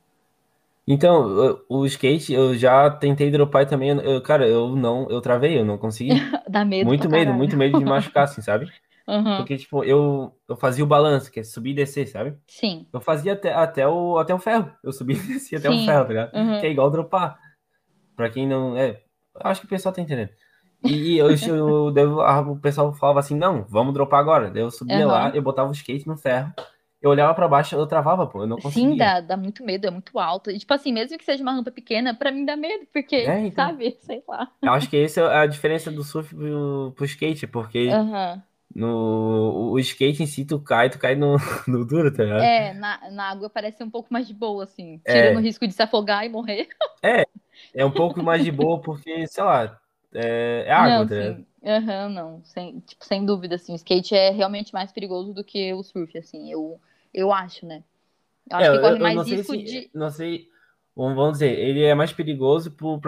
[0.88, 5.66] Então, o, skate, eu já tentei dropar também, eu, cara, eu não, eu travei, eu
[5.66, 6.12] não consegui.
[6.48, 8.70] Dá medo Muito medo, muito medo de machucar, assim, sabe?
[9.08, 12.38] Aham, Porque, tipo, eu, eu fazia o balanço, que é subir e descer, sabe?
[12.48, 12.86] Sim.
[12.94, 14.72] Eu fazia até, até, o, até o ferro.
[14.84, 15.82] Eu subia e descia até Sim.
[15.82, 16.36] o ferro, tá ligado?
[16.36, 16.60] Uhum.
[16.60, 17.40] Que é igual dropar.
[18.16, 18.78] Pra quem não.
[18.78, 19.02] É,
[19.42, 20.30] acho que o pessoal tá entendendo.
[20.84, 24.50] E eu, eu, eu- a- o pessoal falava assim: não, vamos dropar agora.
[24.52, 25.08] Daí eu subia Aham.
[25.08, 26.54] lá, eu botava o skate no ferro,
[27.02, 28.90] eu olhava pra baixo, eu travava, pô, eu não conseguia.
[28.90, 30.52] Sim, dá, dá muito medo, é muito alto.
[30.52, 33.40] E, tipo assim, mesmo que seja uma rampa pequena, pra mim dá medo, porque, É,
[33.48, 33.66] então.
[33.66, 33.98] sabe?
[34.02, 34.52] Sei lá.
[34.62, 38.44] Eu acho que essa é a diferença do surf pro, pro skate, porque Aham.
[38.76, 42.54] No o skate em si tu cai, tu cai no, no duro, tá ligado?
[42.54, 45.00] É, na, na água parece um pouco mais de boa, assim.
[45.06, 45.06] É.
[45.06, 46.70] Tirando o risco de se afogar e morrer.
[47.74, 49.80] É um pouco mais de boa, porque, sei lá,
[50.14, 51.42] é, é água, não, tá ligado?
[51.64, 52.44] Aham, não.
[52.46, 53.74] Sem, tipo, sem dúvida, assim.
[53.74, 56.52] O skate é realmente mais perigoso do que o surf, assim.
[56.52, 56.80] Eu,
[57.14, 57.84] eu acho, né?
[58.50, 59.92] Eu acho É, que corre eu mais risco se, de.
[59.94, 60.48] não sei,
[60.96, 63.00] vamos dizer, ele é mais perigoso tu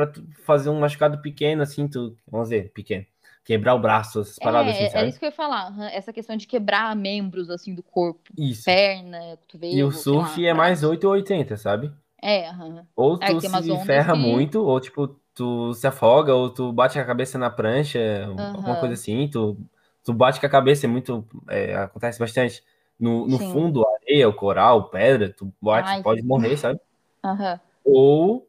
[0.45, 3.05] fazer um machucado pequeno, assim, tu, vamos dizer, pequeno,
[3.43, 5.09] quebrar o braço, essas paradas assim, É, era sabe?
[5.09, 5.73] isso que eu ia falar.
[5.91, 8.31] Essa questão de quebrar membros, assim, do corpo.
[8.37, 8.65] Isso.
[8.65, 9.75] Perna, cotovelo.
[9.75, 10.91] E o surf lá, é mais braço.
[10.91, 11.91] 8 ou 80, sabe?
[12.21, 12.87] É, aham.
[12.95, 16.71] Ou É, tu umas se ferra que- muito, ou tipo, tu se afoga, ou tu
[16.71, 18.79] bate a cabeça na prancha, alguma Aham.
[18.79, 19.57] coisa assim, tu,
[20.03, 22.63] tu bate com a cabeça, é muito, é, acontece bastante.
[22.99, 23.51] No, no Sim.
[23.51, 26.79] fundo, areia, o coral, pedra, tu bate, Ai, pode morrer, sabe?
[27.23, 27.59] Aham.
[27.83, 28.47] Ou,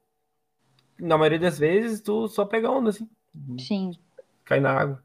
[0.98, 3.08] na maioria das vezes, tu só pega onda, assim,
[3.58, 3.92] Sim.
[4.44, 5.02] Cai na água.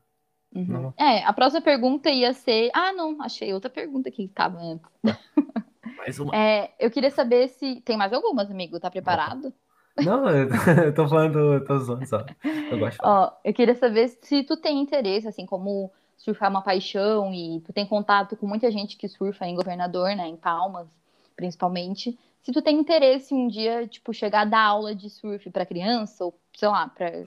[0.53, 0.65] Uhum.
[0.65, 0.93] Não.
[0.97, 2.69] É, a próxima pergunta ia ser.
[2.73, 4.89] Ah, não, achei outra pergunta aqui que tava antes.
[5.97, 6.35] Mais uma.
[6.35, 7.81] É, eu queria saber se.
[7.81, 8.79] Tem mais algumas, amigo?
[8.79, 9.53] Tá preparado?
[9.97, 10.27] Não,
[10.83, 12.25] eu tô falando, eu tô zoando só.
[12.71, 12.99] Eu gosto.
[13.03, 17.61] Ó, eu queria saber se tu tem interesse, assim, como surfar é uma paixão e
[17.61, 20.87] tu tem contato com muita gente que surfa em Governador, né, em Palmas,
[21.35, 22.17] principalmente.
[22.41, 26.25] Se tu tem interesse um dia, tipo, chegar a dar aula de surf pra criança
[26.25, 27.25] ou, sei lá, pra ah,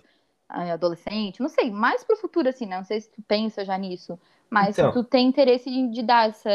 [0.53, 2.77] adolescente, não sei, mais pro futuro, assim, né?
[2.77, 4.19] Não sei se tu pensa já nisso,
[4.51, 4.87] mas Então.
[4.89, 6.51] se tu tem interesse de, de dar essa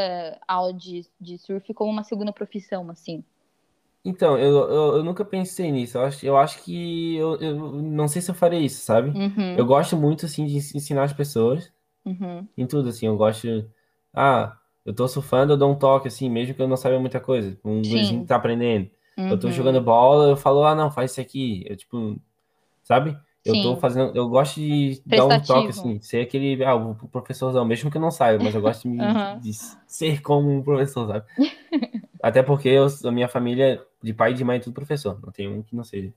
[0.48, 3.24] aula de, de surf como uma segunda profissão, assim.
[4.04, 5.98] Então, eu, eu, eu nunca pensei nisso.
[5.98, 9.18] Eu acho, eu acho que eu, eu não sei se eu farei isso, sabe?
[9.18, 11.72] Uhum, Eu gosto muito, assim, de ens- ensinar as pessoas
[12.06, 13.08] uhum, em tudo, assim.
[13.08, 13.48] Eu gosto.
[14.14, 17.20] Ah, eu tô surfando, eu dou um toque, assim, mesmo que eu não saiba muita
[17.22, 17.60] coisa.
[17.66, 17.90] Um Sim.
[17.90, 18.90] gurizinho que tá aprendendo.
[19.30, 19.52] Eu tô uhum.
[19.52, 21.66] jogando bola, eu falo, ah, não, faz isso aqui.
[21.70, 22.20] Eu, tipo,
[22.84, 23.18] sabe?
[23.48, 23.78] Eu tô Sim.
[23.78, 27.96] fazendo, eu gosto de dar um toque, assim, ser aquele, ah, o professorzão, mesmo que
[27.98, 29.40] eu não saiba, mas eu gosto de, me- Aham.
[29.42, 29.54] de
[29.88, 31.26] ser como um professor, sabe?
[32.22, 35.32] Até porque eu, a minha família, de pai e de mãe, é tudo professor, não
[35.32, 36.14] tem um que não seja.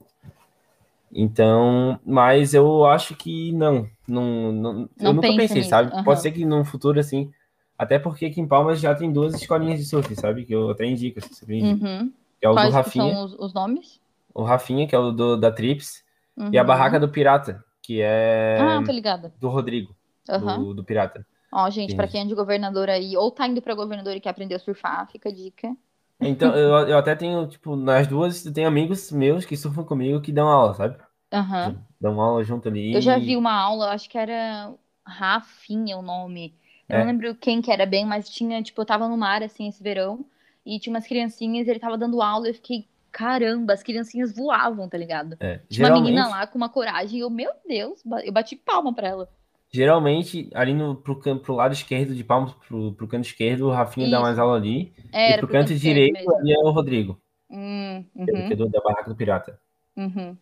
[1.12, 5.92] Então, mas eu acho que não, não, não, eu Não nunca pensa pensei, nisso, sabe?
[5.92, 6.04] aham.
[6.04, 7.32] Pode ser que num futuro, assim,
[7.76, 10.44] até porque aqui em Palmas já tem duas escolinhas de surf, sabe?
[10.44, 11.80] Que eu até indico, assim.
[11.84, 12.12] Uhum.
[12.40, 14.00] Que é o do Quais que Rafinha, são os, os nomes?
[14.34, 16.04] o Rafinha, que é o do, da Trips,
[16.52, 16.64] E a Uhum.
[16.64, 19.34] barraca do pirata, que é Ah, tô ligada.
[19.38, 19.96] do Rodrigo,
[20.28, 20.66] Aham.
[20.66, 21.26] do, do pirata.
[21.52, 22.08] Ó, gente, pra Entendi.
[22.08, 25.10] quem é de governador aí, ou tá indo pra governador e quer aprender a surfar,
[25.10, 25.76] fica a dica.
[26.20, 30.20] Então, eu, eu até tenho, tipo, nas duas, eu tenho amigos meus que surfam comigo
[30.20, 30.98] que dão aula, sabe?
[31.32, 31.76] Aham.
[32.00, 32.80] Dão aula junto ali.
[32.90, 34.74] Eu já vi uma aula, acho que era
[35.06, 36.54] Rafinha o nome.
[36.88, 36.98] Eu É.
[36.98, 39.82] não lembro quem que era bem, mas tinha, tipo, eu tava no mar, assim, esse
[39.82, 40.24] verão,
[40.66, 44.88] e tinha umas criancinhas, ele tava dando aula, e eu fiquei, caramba, as criancinhas voavam,
[44.88, 45.36] tá ligado?
[45.40, 48.94] É, Tinha uma menina lá com uma coragem, e eu, meu Deus, eu bati palma
[48.94, 49.28] pra ela.
[49.72, 54.08] geralmente, ali no, pro, pro lado esquerdo de palmas, pro, pro canto esquerdo, o Rafinha
[54.08, 54.22] dá Isso.
[54.22, 54.92] mais aula ali.
[55.12, 58.56] É, e pro pro canto canto direito, ali é o Rodrigo, Hum, que é uhum,
[58.56, 59.60] do- da barraca do pirata.
[59.96, 60.36] uhum.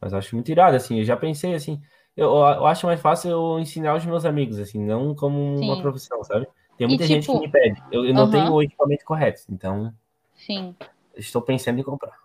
[0.00, 0.98] Mas acho muito irado, assim.
[0.98, 1.80] Eu já pensei, assim.
[2.16, 5.82] Eu, eu acho mais fácil eu ensinar os meus amigos, assim, não como uma Sim.
[5.82, 6.46] profissão, sabe?
[6.76, 7.80] Tem E, muita gente que tipo, me pede.
[7.92, 9.92] Eu, eu não tenho o equipamento correto, então
[10.36, 10.74] Sim.
[11.18, 12.16] Estou pensando em comprar.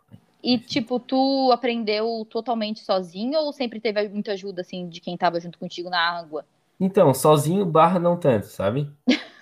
[0.43, 5.39] E, tipo, tu aprendeu totalmente sozinho ou sempre teve muita ajuda, assim, de quem tava
[5.39, 6.45] junto contigo na água?
[6.79, 8.89] Então, sozinho barra não tanto, sabe?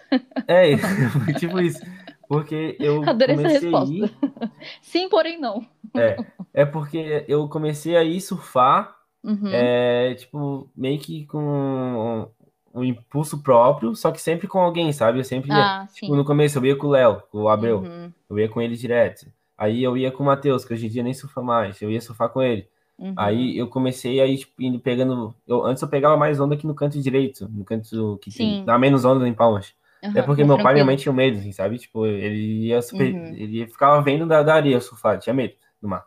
[0.45, 0.71] É,
[1.39, 1.79] tipo isso.
[2.27, 3.93] Porque eu Adorei essa comecei a resposta.
[3.93, 4.51] ir.
[4.81, 5.65] Sim, porém não.
[5.95, 6.17] É,
[6.53, 8.93] é porque eu comecei a ir surfar,
[9.23, 9.47] Uhum.
[9.53, 12.27] é, tipo, meio que com
[12.73, 15.19] um impulso próprio, só que sempre com alguém, sabe?
[15.19, 15.55] Eu sempre ia.
[15.83, 16.15] Ah, Tipo, sim.
[16.17, 17.79] no começo eu ia com o Léo, com o Abreu.
[17.79, 19.27] Uhum, Eu ia com ele direto.
[19.61, 21.81] Aí eu ia com o Matheus, que hoje em dia nem surfa mais.
[21.81, 22.67] Eu ia surfar com ele.
[22.97, 23.15] uhum.
[23.15, 25.35] Aí eu comecei aí, tipo, indo pegando.
[25.47, 28.59] Eu, antes eu pegava mais onda aqui no canto direito, no canto que tem.
[28.65, 29.73] Dá menos onda em Palmas.
[30.03, 30.85] Uhum, É porque meu pai e minha tranquilo.
[30.85, 31.77] mãe tinham medo, assim, sabe?
[31.79, 33.15] Tipo, ele ia super.
[33.15, 33.35] Uhum.
[33.35, 36.05] Ele ficava vendo da, da areia surfar, tinha medo do mar.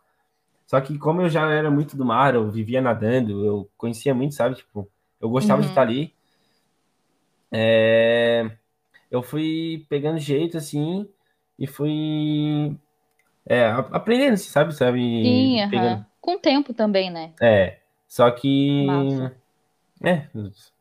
[0.67, 4.35] Só que como eu já era muito do mar, eu vivia nadando, eu conhecia muito,
[4.35, 4.57] sabe?
[4.57, 4.91] Tipo,
[5.21, 5.73] eu gostava de Uhum.
[5.73, 6.15] estar ali.
[7.51, 8.51] É,
[9.11, 11.09] Eu fui pegando jeito, assim,
[11.59, 12.77] e fui
[13.47, 14.75] é, aprendendo, sabe?
[14.75, 15.01] Sabe?
[15.01, 15.69] Sim.
[15.71, 16.07] Pegando.
[16.21, 17.33] Com o tempo também, né?
[17.41, 17.79] É,
[18.09, 18.87] só que.
[18.87, 19.37] Massa.
[20.03, 20.29] É,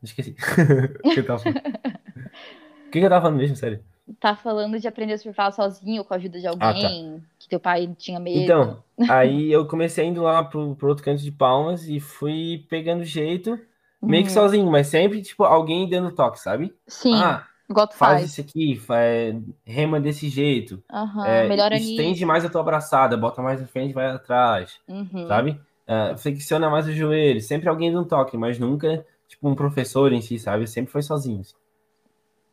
[0.02, 0.36] esqueci.
[1.04, 1.58] O que eu tava falando?
[1.58, 3.82] O que eu tava falando mesmo, sério?
[4.20, 6.88] Tá falando de aprender a surfar sozinho, com a ajuda de Ah, tá.
[6.88, 8.44] alguém, que teu pai tinha medo.
[8.44, 13.04] Então, aí eu comecei indo lá pro, pro outro canto de Palmas e fui pegando
[13.04, 13.58] jeito,
[14.02, 14.34] meio que Uhum.
[14.34, 16.74] sozinho, mas sempre, tipo, alguém dando toque, sabe?
[16.86, 18.30] Sim, Ah, igual faz faz.
[18.30, 19.34] isso aqui, faz,
[19.64, 20.82] rema desse jeito,
[21.22, 22.26] é, melhora estende nisso.
[22.26, 25.26] mais a tua abraçada, bota mais na frente, vai atrás, Uhum.
[25.26, 25.60] sabe?
[25.86, 30.20] Ah, flexiona mais o joelho, sempre alguém dando toque, mas nunca, tipo, um professor em
[30.22, 30.66] si, sabe?
[30.66, 31.40] Sempre foi sozinho.
[31.40, 31.54] assim.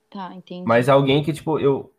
[0.09, 0.68] Tá, entendi.
[0.68, 1.91] Mas alguém que, tipo, eu,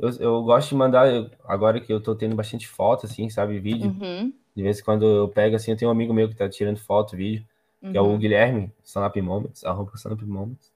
[0.00, 3.58] eu, eu gosto de mandar, eu- agora que eu tô tendo bastante foto, assim, sabe?
[3.60, 3.90] Vídeo.
[3.90, 6.48] Uhum, De vez em quando eu pego, assim, eu tenho um amigo meu que tá
[6.48, 7.46] tirando foto, vídeo,
[7.90, 8.18] que é o uhum.
[8.18, 10.72] Guilherme, Sunlap Moments, arroba Sunlap Moments.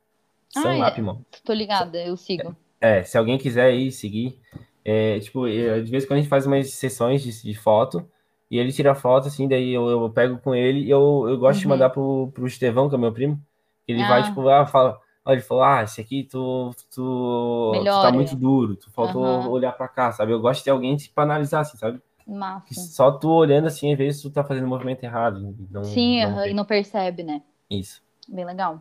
[0.57, 1.17] Ah, Sunlap é.
[1.45, 2.55] Tô ligada, eu sigo.
[2.81, 4.39] É, se alguém quiser aí seguir,
[4.85, 8.05] é, tipo, eu- de vez em quando a gente faz umas sessões de, de foto,
[8.51, 11.61] e ele tira foto, assim, daí eu, eu pego com ele e eu, eu gosto
[11.61, 11.71] de Uhum.
[11.71, 13.41] mandar pro, pro Estevão, que é meu primo,
[13.89, 14.23] ele vai, Ah.
[14.25, 18.77] tipo, ah, fala, olha, ele falou, ah, esse aqui tu, tu, tu tá muito duro,
[18.77, 19.49] tu faltou Aham.
[19.49, 20.33] olhar pra cá, sabe?
[20.33, 22.01] Eu gosto de ter alguém, tipo, pra analisar, assim, sabe?
[22.27, 22.81] Massa.
[22.81, 26.23] só tu olhando, assim, às vezes tu tá fazendo o movimento errado, e não, Sim,
[26.25, 27.43] não e não percebe, né?
[27.71, 28.03] Isso.
[28.29, 28.81] Bem legal.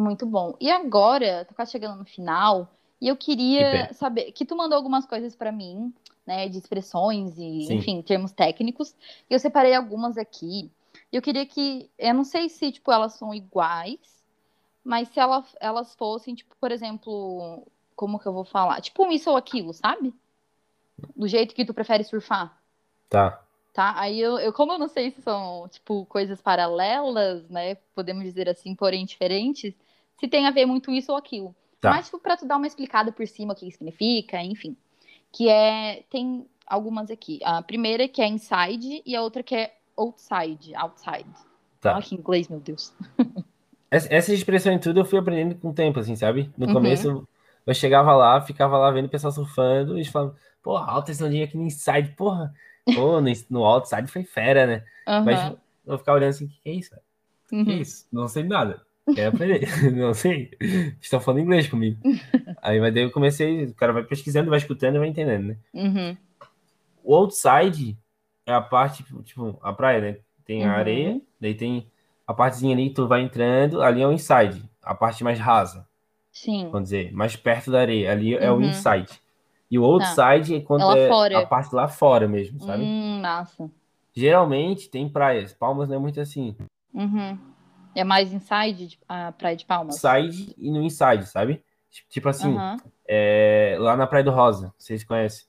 [0.00, 0.54] Muito bom.
[0.58, 3.92] E agora, tô quase chegando no final, e eu Que queria pena.
[3.92, 5.92] saber que tu mandou algumas coisas pra mim,
[6.26, 7.74] né, de expressões e, Sim.
[7.76, 8.94] enfim, termos técnicos.
[9.28, 10.70] E eu separei algumas aqui.
[11.12, 14.24] Eu queria que, eu não sei se, tipo, elas são iguais,
[14.82, 18.80] mas se ela, elas fossem, tipo, por exemplo, como que eu vou falar?
[18.80, 20.14] Tipo um isso ou aquilo, sabe?
[21.14, 22.58] Do jeito que tu prefere surfar.
[23.10, 23.42] Tá.
[23.72, 23.94] Tá?
[23.98, 27.74] Aí eu, eu, como eu não sei se são, tipo, coisas paralelas, né?
[27.94, 29.74] Podemos dizer assim, porém diferentes,
[30.20, 31.54] se tem a ver muito isso ou aquilo.
[31.80, 31.90] Tá.
[31.90, 34.76] Mas, tipo, pra tu dar uma explicada por cima o que significa, enfim.
[35.32, 36.04] Que é.
[36.10, 37.40] Tem algumas aqui.
[37.42, 40.74] A primeira que é inside e a outra que é outside.
[40.76, 41.26] Outside.
[41.80, 41.94] Tá.
[41.94, 42.92] Olha que inglês, meu Deus.
[43.92, 46.48] Essa, essa expressão em tudo eu fui aprendendo com o tempo, assim, sabe?
[46.56, 46.72] No Uhum.
[46.74, 47.26] começo
[47.66, 51.24] eu, chegava lá, ficava lá vendo o pessoal surfando e eles falavam, porra, alta esse
[51.42, 52.54] aqui no inside, porra.
[52.94, 54.84] Pô, no, no outside foi fera, né?
[55.24, 55.56] Mas Aham.
[55.86, 56.90] eu ficava olhando assim, o que, é isso?
[56.90, 57.02] velho?
[57.48, 57.80] Que Uhum.
[57.80, 58.06] isso?
[58.12, 58.80] Não sei nada.
[59.14, 59.60] Quero aprender.
[59.92, 60.50] não sei.
[61.00, 62.00] Estão falando inglês comigo.
[62.62, 65.56] Aí, mas daí eu comecei, o cara vai pesquisando, vai escutando e vai entendendo, né?
[65.72, 66.16] Uhum.
[67.02, 67.96] O outside
[68.46, 70.16] é a parte, tipo, a praia, né?
[70.44, 70.74] Tem a Uhum.
[70.74, 71.86] areia, daí tem
[72.26, 75.86] a partezinha ali que tu vai entrando, ali é o inside, a parte mais rasa,
[76.30, 76.68] Sim.
[76.70, 78.64] vamos dizer, mais perto da areia, ali é o Uhum.
[78.68, 79.20] inside.
[79.70, 82.84] E o outside é quando É é a parte lá fora mesmo, sabe?
[82.84, 83.70] Hum, massa.
[84.14, 86.56] Geralmente tem praias, Palmas não é muito assim.
[86.92, 87.38] Uhum.
[87.94, 89.96] É mais inside de- a Praia de Palmas?
[89.96, 91.62] Side e no inside, sabe?
[92.08, 92.76] Tipo assim, Aham.
[93.06, 95.46] é, lá na Praia do Rosa, vocês conhecem?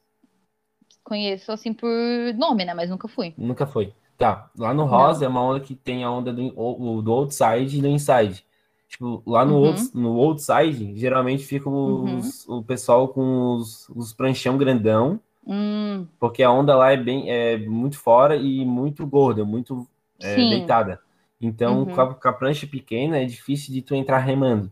[1.04, 1.90] Conheço assim por
[2.36, 2.74] nome, né?
[2.74, 3.34] Mas nunca fui.
[3.38, 3.94] Nunca foi.
[4.18, 7.82] Tá, lá no rosa é uma onda que tem a onda do, do outside e
[7.82, 8.46] do inside.
[8.88, 9.90] Tipo, lá no, uhum.
[9.96, 12.58] no outside, geralmente fica os, uhum.
[12.58, 16.06] o pessoal com os, os pranchão grandão, hum.
[16.20, 19.88] porque a onda lá é bem é muito fora e muito gorda, muito
[20.20, 21.00] é, deitada.
[21.42, 21.86] Então, uhum.
[21.86, 24.72] com, a, com, a, prancha pequena, é difícil de tu entrar remando.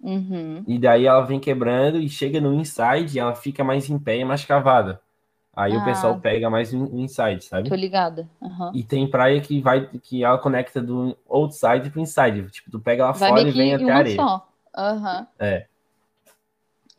[0.00, 0.62] Uhum.
[0.66, 4.24] E daí ela vem quebrando e chega no inside, ela fica mais em pé e
[4.24, 5.00] mais cavada.
[5.56, 7.70] Aí ah, o pessoal pega mais no inside, sabe?
[7.70, 8.28] Tô ligada.
[8.42, 8.72] Uhum.
[8.74, 12.48] E tem praia que vai que ela conecta do outside pro inside.
[12.50, 14.16] Tipo, tu pega lá vai fora e vem até a areia.
[14.16, 14.48] Só.
[14.76, 15.26] Uhum.
[15.38, 15.66] É.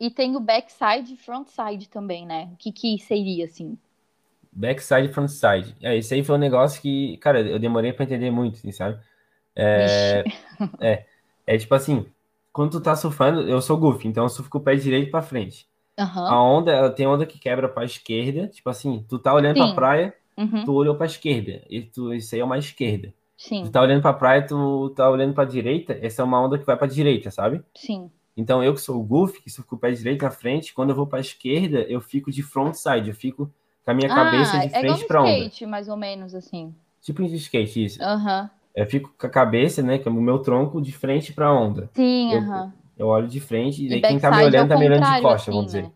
[0.00, 2.50] E tem o backside e frontside também, né?
[2.52, 3.78] O que, que seria, assim?
[4.58, 5.76] Backside frontside.
[5.80, 8.98] É, esse aí foi um negócio que, cara, eu demorei pra entender muito, assim, sabe?
[9.54, 10.24] É,
[10.80, 11.04] é,
[11.46, 12.06] é tipo assim,
[12.52, 15.22] quando tu tá surfando, eu sou goofy, então eu surfo com o pé direito pra
[15.22, 15.68] frente.
[15.96, 16.26] Uhum.
[16.26, 19.64] A onda, tem onda que quebra pra esquerda, tipo assim, tu tá olhando Sim.
[19.64, 20.64] pra praia, uhum.
[20.64, 23.14] tu olhou pra esquerda, e tu, isso aí é uma esquerda.
[23.36, 23.62] Sim.
[23.62, 26.66] Tu tá olhando pra praia, tu tá olhando pra direita, essa é uma onda que
[26.66, 27.62] vai pra direita, sabe?
[27.76, 28.10] Sim.
[28.36, 30.90] Então eu que sou o goofy, que fico com o pé direito na frente, quando
[30.90, 33.52] eu vou pra esquerda, eu fico de frontside, eu fico
[33.88, 35.30] com a minha ah, cabeça de é frente pra onda.
[35.30, 36.74] skate, mais ou menos, assim.
[37.00, 38.02] Tipo de skate, isso.
[38.02, 38.42] Aham.
[38.42, 38.48] Uhum.
[38.74, 41.88] Eu fico com a cabeça, né, que é o meu tronco, de frente pra onda.
[41.94, 42.64] Sim, aham.
[42.64, 42.72] Uhum.
[42.98, 45.34] Eu olho de frente e, e quem tá me olhando tá me olhando de costa,
[45.36, 45.82] assim, vamos dizer.
[45.84, 45.92] Né?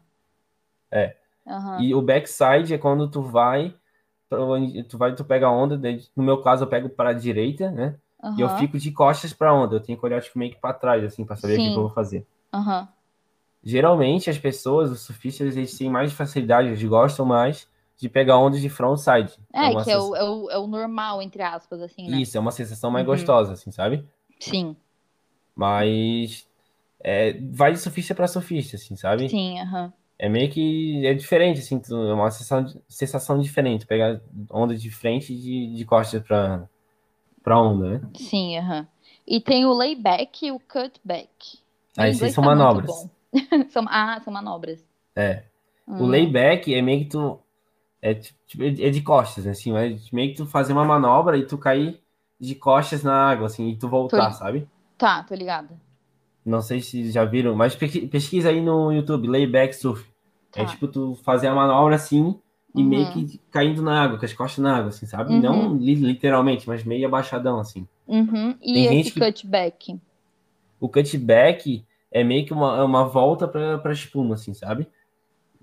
[0.90, 1.16] É.
[1.47, 1.80] Uhum.
[1.80, 3.74] E o backside é quando tu vai,
[4.88, 5.78] tu vai, tu pega a onda,
[6.16, 7.97] no meu caso eu pego para a direita, né?
[8.38, 10.72] E eu fico de costas para onda, eu tenho que olhar tipo, meio que para
[10.72, 11.61] trás, assim, para saber Sim.
[11.61, 12.26] o que eu vou fazer.
[12.55, 12.88] Uhum.
[13.62, 17.70] Geralmente as pessoas, os surfistas, eles têm mais facilidade, eles gostam mais
[18.03, 19.32] de pegar ondas de frontside.
[19.55, 22.20] É, é que é o, é, o, é o, normal, entre aspas, assim, né?
[22.20, 23.12] Isso, é uma sensação mais uhum.
[23.12, 24.05] gostosa, assim, sabe?
[24.40, 24.76] Sim.
[25.55, 26.44] Mas
[26.98, 29.28] é, vai de surfista para surfista, assim, sabe?
[29.28, 29.84] Sim, aham.
[29.84, 29.92] Uhum.
[30.18, 35.32] É meio que é diferente, assim, é uma sensação, sensação diferente, pegar onda de frente
[35.32, 36.68] e de, de costas para
[37.40, 38.00] para onda, né?
[38.16, 38.80] Sim, aham.
[38.80, 38.86] Uhum.
[39.28, 41.61] E tem o layback e o cutback.
[41.96, 43.09] Ah, esses são tá manobras.
[43.70, 44.84] são, ah, são manobras.
[45.14, 45.44] É.
[45.86, 46.03] Hum.
[46.03, 47.38] O layback é meio que tu
[48.03, 51.57] é, tipo, é de costas, assim, é meio que tu fazer uma manobra e tu
[51.57, 52.00] cair
[52.38, 54.36] de costas na água, assim, e tu voltar, tô...
[54.38, 54.68] sabe?
[54.98, 55.80] Tá, tô ligada.
[56.44, 60.05] Não sei se já viram, mas pesquisa aí no YouTube, layback surf.
[60.53, 60.62] É tá.
[60.62, 62.38] É tipo tu fazer a manobra assim
[62.74, 62.88] e uhum.
[62.88, 65.32] meio que caindo na água, com as costas na água, assim, sabe?
[65.32, 65.40] Uhum.
[65.40, 67.86] Não literalmente, mas meio abaixadão, assim.
[68.09, 68.57] Uhum.
[68.61, 70.00] E Tem esse cutback?
[70.80, 74.88] O cutback é meio que uma, uma volta pra, pra espuma, assim, sabe?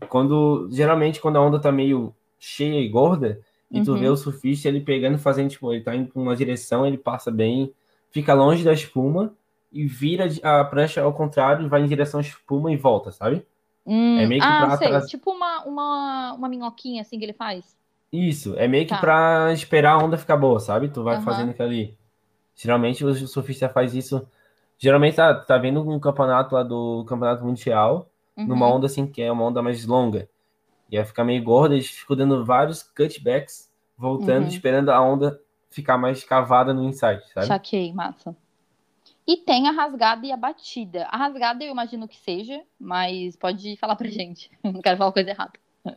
[0.07, 4.13] Quando, geralmente, quando a onda tá meio cheia e gorda, e tu vê uhum.
[4.13, 7.71] o surfista ele pegando, fazendo, tipo, ele tá indo pra uma direção, ele passa bem,
[8.09, 9.33] fica longe da espuma
[9.71, 13.45] e vira a prancha ao contrário e vai em direção à espuma e volta, sabe?
[13.85, 14.87] Hum, é meio que ah, pra sei.
[14.87, 15.07] Trás...
[15.07, 17.77] Tipo uma, uma, uma minhoquinha assim que ele faz.
[18.11, 18.99] Isso, é meio que tá.
[18.99, 20.89] pra esperar a onda ficar boa, sabe?
[20.89, 21.23] Tu vai uhum.
[21.23, 21.97] fazendo aquilo ali.
[22.55, 24.27] Geralmente o surfista faz isso.
[24.79, 28.47] Geralmente tá, tá vendo um campeonato lá do Campeonato Mundial, uhum.
[28.47, 30.27] numa onda assim, que é uma onda mais longa.
[30.91, 34.49] E vai ficar meio gorda, eles ficam dando vários cutbacks, voltando, uhum.
[34.49, 37.47] esperando a onda ficar mais cavada no inside, sabe?
[37.47, 38.35] Saquei, massa.
[39.27, 41.05] E tem a rasgada e a batida.
[41.11, 44.49] A rasgada eu imagino que seja, mas pode falar pra gente.
[44.63, 45.53] Não quero falar coisa errada.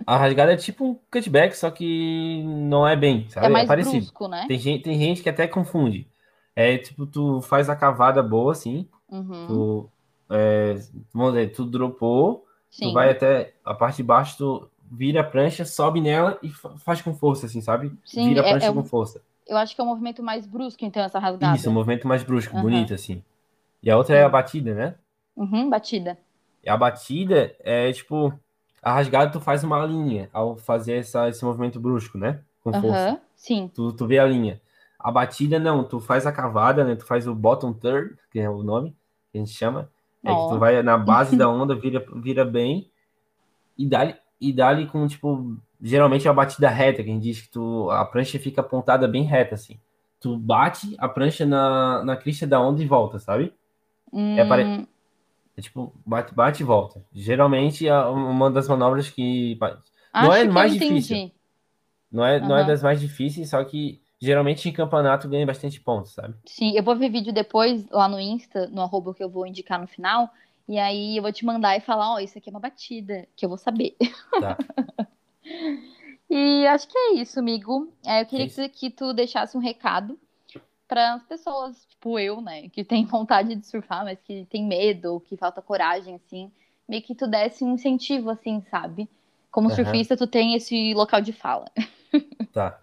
[0.06, 3.46] A rasgada é tipo um cutback, só que não é bem, sabe?
[3.46, 3.96] É mais é parecido.
[3.96, 4.44] brusco, né?
[4.46, 6.06] Tem gente, tem gente que até confunde.
[6.54, 8.88] É tipo, tu faz a cavada boa, assim.
[9.10, 9.46] Uhum.
[9.48, 9.90] Tu,
[10.30, 10.74] é,
[11.12, 12.88] vamos dizer, tu dropou, Sim.
[12.88, 17.00] tu vai até a parte de baixo, tu vira a prancha, sobe nela e faz
[17.00, 17.92] com força, assim, sabe?
[18.04, 19.22] Sim, vira a é, prancha é, com força.
[19.46, 21.56] Eu acho que é um movimento mais brusco, então, essa rasgada.
[21.56, 22.62] Isso, um movimento mais brusco, uhum.
[22.62, 23.22] bonito, assim.
[23.82, 24.94] E a outra é a batida, né?
[25.34, 26.18] Uhum, batida.
[26.62, 28.32] E a batida é tipo,
[28.82, 32.40] a rasgada tu faz uma linha ao fazer essa, esse movimento brusco, né?
[32.62, 33.10] Com força.
[33.10, 33.70] Uhum, sim.
[33.74, 34.60] Tu, tu vê a linha.
[34.98, 36.94] A batida não, tu faz a cavada, né?
[36.94, 38.94] Tu faz o bottom third, que é o nome
[39.32, 39.90] que a gente chama.
[40.22, 40.44] É oh.
[40.44, 42.88] que tu vai na base da onda, vira, vira bem
[43.76, 47.40] e dá e dá com tipo geralmente é a batida reta, que a gente diz
[47.40, 49.78] que tu, a prancha fica apontada bem reta, assim.
[50.20, 53.52] Tu bate a prancha na, na crista da onda e volta, sabe?
[54.12, 54.38] Hum...
[54.38, 54.86] É, pare...
[55.56, 57.04] é tipo, bate, bate e volta.
[57.12, 59.58] Geralmente é uma das manobras que.
[60.12, 61.32] Acho não é mais difícil.
[62.10, 62.48] Não é, uhum.
[62.48, 66.34] não é das mais difíceis, só que geralmente em campeonato ganha bastante pontos, sabe?
[66.46, 69.80] Sim, eu vou ver vídeo depois lá no Insta, no arroba que eu vou indicar
[69.80, 70.30] no final.
[70.68, 73.26] E aí eu vou te mandar e falar, ó, oh, isso aqui é uma batida,
[73.36, 73.96] que eu vou saber.
[74.40, 74.56] Tá.
[76.30, 77.92] e acho que é isso, amigo.
[78.04, 80.18] É, eu queria que, que tu deixasse um recado
[80.86, 85.20] para as pessoas, tipo eu, né, que tem vontade de surfar, mas que tem medo,
[85.26, 86.52] que falta coragem, assim,
[86.88, 89.08] meio que tu desse um incentivo, assim, sabe?
[89.50, 89.74] Como uhum.
[89.74, 91.66] surfista, tu tem esse local de fala.
[92.52, 92.78] Tá.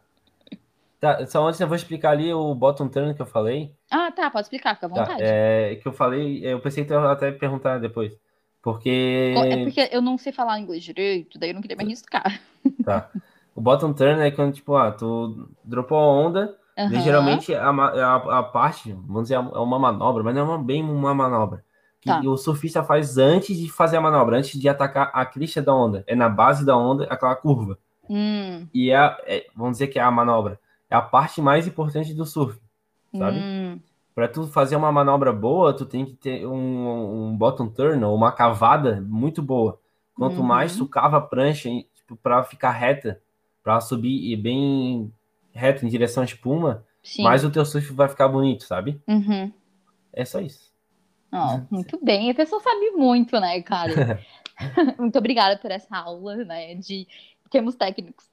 [1.00, 3.72] Tá, só antes eu vou explicar ali o bottom turn que eu falei.
[3.92, 5.22] Ah, tá, pode explicar, fica à Tá, vontade.
[5.24, 8.16] é, que eu falei, eu pensei ia até perguntar depois.
[8.62, 9.34] Porque.
[9.48, 12.40] É porque eu não sei falar inglês direito, daí eu não queria me arriscar.
[12.84, 13.10] Tá.
[13.56, 16.94] O bottom turn é quando, tipo, ah, tu dropou a onda, Aham.
[16.96, 20.64] e geralmente a, a, a parte, vamos dizer, é uma manobra, mas não é uma-
[20.64, 21.64] bem uma manobra.
[22.00, 22.22] Que Tá.
[22.22, 26.04] o surfista faz antes de fazer a manobra, antes de atacar a crista da onda.
[26.08, 27.78] É na base da onda, aquela curva.
[28.10, 30.58] Hum, E é, é- vamos dizer que é a manobra.
[30.90, 32.58] É a parte mais importante do surf,
[33.14, 33.40] sabe?
[33.40, 33.80] hum,
[34.16, 38.16] Para tu fazer uma manobra boa, tu tem que ter um, um bottom turn ou
[38.16, 39.80] uma cavada muito boa.
[40.16, 40.48] Quanto Uhum.
[40.48, 43.22] mais tu cava a prancha em- tipo, para ficar reta,
[43.64, 45.14] para subir e bem
[45.54, 47.24] reto em direção à espuma, sim.
[47.24, 49.02] mais o teu surf vai ficar bonito, sabe?
[49.08, 49.52] Uhum.
[50.14, 50.70] É só isso.
[51.32, 52.30] Ó, muito bem.
[52.32, 53.94] A pessoa sabe muito, né, cara?
[55.00, 57.08] muito obrigada por essa aula, né, de
[57.50, 58.30] termos técnicos.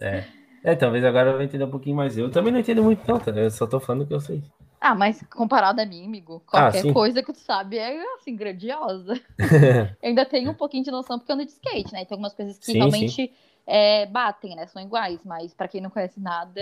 [0.00, 0.24] É.
[0.64, 2.16] É, talvez agora eu vou entender um pouinho mais.
[2.16, 3.30] Eu também não entendo muito, não, tá?
[3.32, 4.42] Eu só tô falando o que eu sei.
[4.80, 6.92] Ah, mas comparado a mim, amigo, Ah, qualquer sim.
[6.92, 9.14] coisa que tu sabe é, assim, grandiosa.
[10.02, 12.04] Eu ainda tenho um pouquinho de noção porque eu ando de skate, né?
[12.04, 13.32] Tem algumas coisas que Sim, realmente
[13.64, 14.66] é, batem, né?
[14.66, 16.60] São iguais, mas pra quem não conhece nada,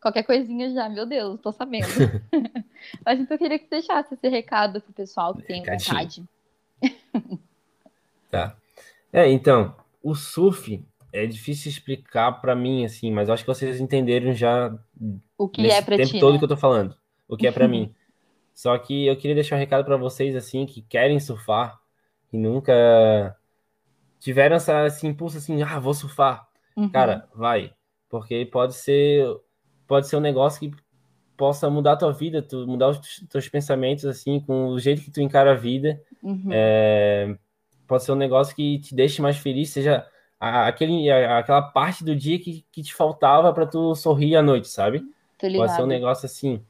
[0.00, 1.86] qualquer coisinha já, meu Deus, tô sabendo.
[3.04, 6.22] mas então eu queria que tu deixasse esse recado pro pessoal que tem vontade.
[8.30, 8.54] Tá.
[9.10, 10.84] É, então, o surf
[11.14, 14.76] é difícil explicar pra mim, assim, mas acho que vocês entenderam já
[15.38, 16.38] O que é pra tempo ti, todo né?
[16.38, 16.96] que eu tô falando,
[17.28, 17.94] o que é pra mim.
[18.52, 21.78] Só que eu queria deixar um recado pra vocês, assim, que querem surfar
[22.32, 23.36] e nunca
[24.18, 26.48] tiveram essa, esse impulso assim, ah, vou surfar.
[26.76, 26.88] Uhum.
[26.88, 27.72] Cara, vai.
[28.08, 29.24] Porque pode ser,
[29.86, 30.76] pode ser um negócio que
[31.36, 35.10] possa mudar a tua vida, tu mudar os teus pensamentos, assim, com o jeito que
[35.12, 36.00] tu encara a vida.
[36.22, 36.48] Uhum.
[36.50, 37.36] É,
[37.86, 40.04] pode ser um negócio que te deixe mais feliz, seja
[40.40, 44.42] a- aquele, a- aquela parte do dia que, que te faltava para tu sorrir à
[44.42, 45.02] noite, sabe?
[45.56, 46.62] Pode ser um negócio assim.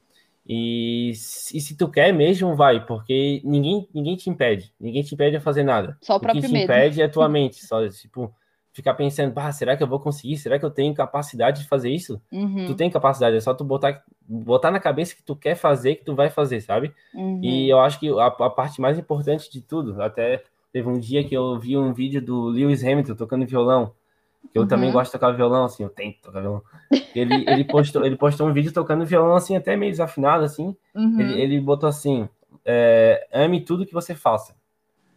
[0.47, 4.71] E, se- e se tu quer mesmo, vai, porque ninguém, ninguém te impede.
[4.79, 5.97] Ninguém te impede a fazer nada.
[6.01, 6.63] Só o O que te medo.
[6.65, 8.31] impede é a tua mente, só, tipo,
[8.71, 10.37] ficar pensando, bah, será que eu vou conseguir?
[10.37, 12.21] Será que eu tenho capacidade de fazer isso?
[12.31, 12.65] Uhum.
[12.67, 16.05] Tu tem capacidade, é só tu botar, botar na cabeça que tu quer fazer, que
[16.05, 16.93] tu vai fazer, sabe?
[17.13, 17.39] Uhum.
[17.41, 20.43] E eu acho que a, a parte mais importante de tudo, até
[20.75, 23.93] teve um dia que eu vi um vídeo do Lewis Hamilton tocando violão,
[24.51, 24.67] que eu Uhum.
[24.67, 26.61] também gosto de tocar violão, assim, eu tento tocar violão.
[27.15, 31.17] Ele, ele, postou, ele postou um vídeo tocando violão, assim, até meio desafinado, assim, Uhum.
[31.17, 32.27] ele, ele botou assim,
[32.65, 34.53] é, ame tudo que você faça.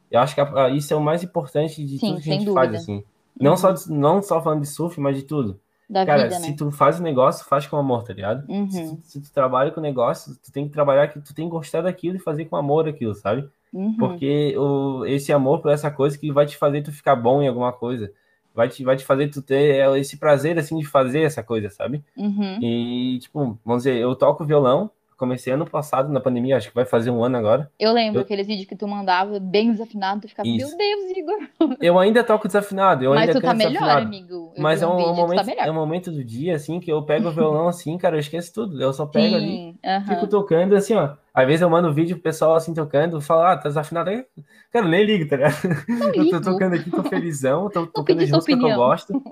[0.08, 2.44] Eu acho que a- isso é o mais importante de Sim, tudo que a gente
[2.44, 2.54] dúvida.
[2.54, 3.02] faz, assim.
[3.40, 3.56] Não, Uhum.
[3.56, 5.60] só, não só falando de surf, mas de tudo.
[5.88, 6.56] Da Cara, vida, se né?
[6.56, 8.44] tu faz o negócio, faz com amor, tá ligado?
[8.46, 8.96] Se, Uhum.
[8.96, 11.50] tu, se tu trabalha com o negócio, tu tem que trabalhar que tu tem que
[11.50, 13.48] gostar daquilo e fazer com amor aquilo, sabe?
[13.72, 13.96] Uhum.
[13.96, 17.48] Porque o, esse amor por essa coisa que vai te fazer tu ficar bom em
[17.48, 18.12] alguma coisa.
[18.54, 22.04] Vai te, vai te fazer tu ter esse prazer, assim, de fazer essa coisa, sabe?
[22.16, 22.58] Uhum.
[22.60, 26.86] E, tipo, vamos dizer, eu toco violão, comecei ano passado, na pandemia, acho que vai
[26.86, 27.70] fazer um ano agora.
[27.78, 30.68] Eu lembro Eu- aqueles vídeos que tu mandava bem desafinado, tu ficava, Isso.
[30.68, 31.76] meu Deus, Igor.
[31.80, 34.06] Eu ainda toco desafinado, eu Mas ainda tu tá melhor, desafinado.
[34.06, 34.52] amigo.
[34.56, 35.66] Eu Mas é um, vídeo, tu tá momento, melhor.
[35.66, 38.54] é um momento do dia, assim, que eu pego o violão assim, cara, eu esqueço
[38.54, 38.80] tudo.
[38.80, 40.06] Eu só pego ali, Sim, aham.
[40.14, 41.14] fico tocando assim, ó.
[41.34, 44.24] Às vezes eu mando vídeo pro pessoal assim tocando, falo, ah, tá desafinado aí.
[44.72, 45.54] Cara, nem ligo, tá ligado?
[46.14, 49.22] Eu tô tocando aqui, tô felizão, tô tocando as músicas que eu gosto.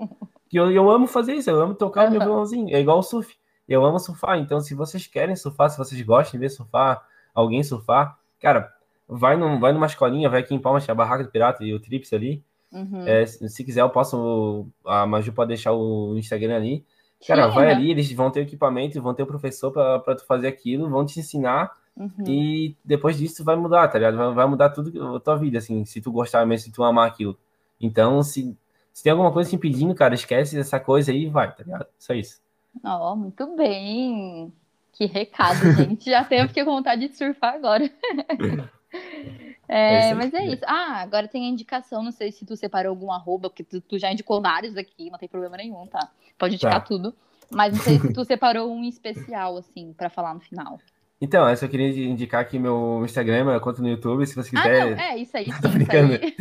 [0.49, 2.75] Que eu, eu amo fazer isso, eu amo tocar o meu violãozinho.
[2.75, 3.35] É igual o surf.
[3.67, 4.37] Eu amo surfar.
[4.39, 8.73] Então, se vocês querem surfar, se vocês gostam de ver surfar, alguém surfar, cara,
[9.07, 11.73] vai, num, vai numa escolinha, vai aqui em Palmas, é a Barraca do Pirata e
[11.73, 12.43] o Trips ali.
[12.71, 13.07] Uhum.
[13.07, 14.67] É, se se quiser, eu posso.
[14.85, 16.85] A Maju pode deixar o Instagram ali.
[17.27, 17.75] Cara, Sim, vai aham.
[17.77, 20.89] ali, eles vão ter o equipamento, vão ter o professor pra pra tu fazer aquilo,
[20.89, 22.11] vão te ensinar Uhum.
[22.27, 24.15] e depois disso vai mudar, tá ligado?
[24.17, 27.07] Vai, vai mudar tudo a tua vida, assim, se tu gostar mesmo, se tu amar
[27.07, 27.35] aquilo.
[27.81, 28.55] Então, se,
[28.93, 31.87] se tem alguma coisa te impedindo, cara, esquece essa coisa aí e vai, tá ligado?
[31.97, 32.39] Só isso.
[32.83, 34.51] Ó, muito bem.
[34.93, 36.09] Que recado, gente.
[36.09, 37.89] Já tenho fiquei com vontade de surfar agora.
[39.69, 40.63] É isso É, mas é isso.
[40.65, 42.01] Ah, agora tem a indicação.
[42.01, 45.19] Não sei se tu separou algum arroba, porque tu, tu já indicou vários aqui, não
[45.19, 46.09] tem problema nenhum, tá?
[46.37, 46.79] Pode indicar Tá.
[46.79, 47.13] tudo.
[47.51, 50.79] Mas não sei se tu separou um especial, assim, pra falar no final.
[51.19, 54.61] Então, eu só queria indicar aqui meu Instagram, minha conta no YouTube, se você Ah,
[54.61, 54.95] quiser.
[54.95, 56.13] não, é isso aí, sim, Tô isso brincando.
[56.13, 56.35] aí.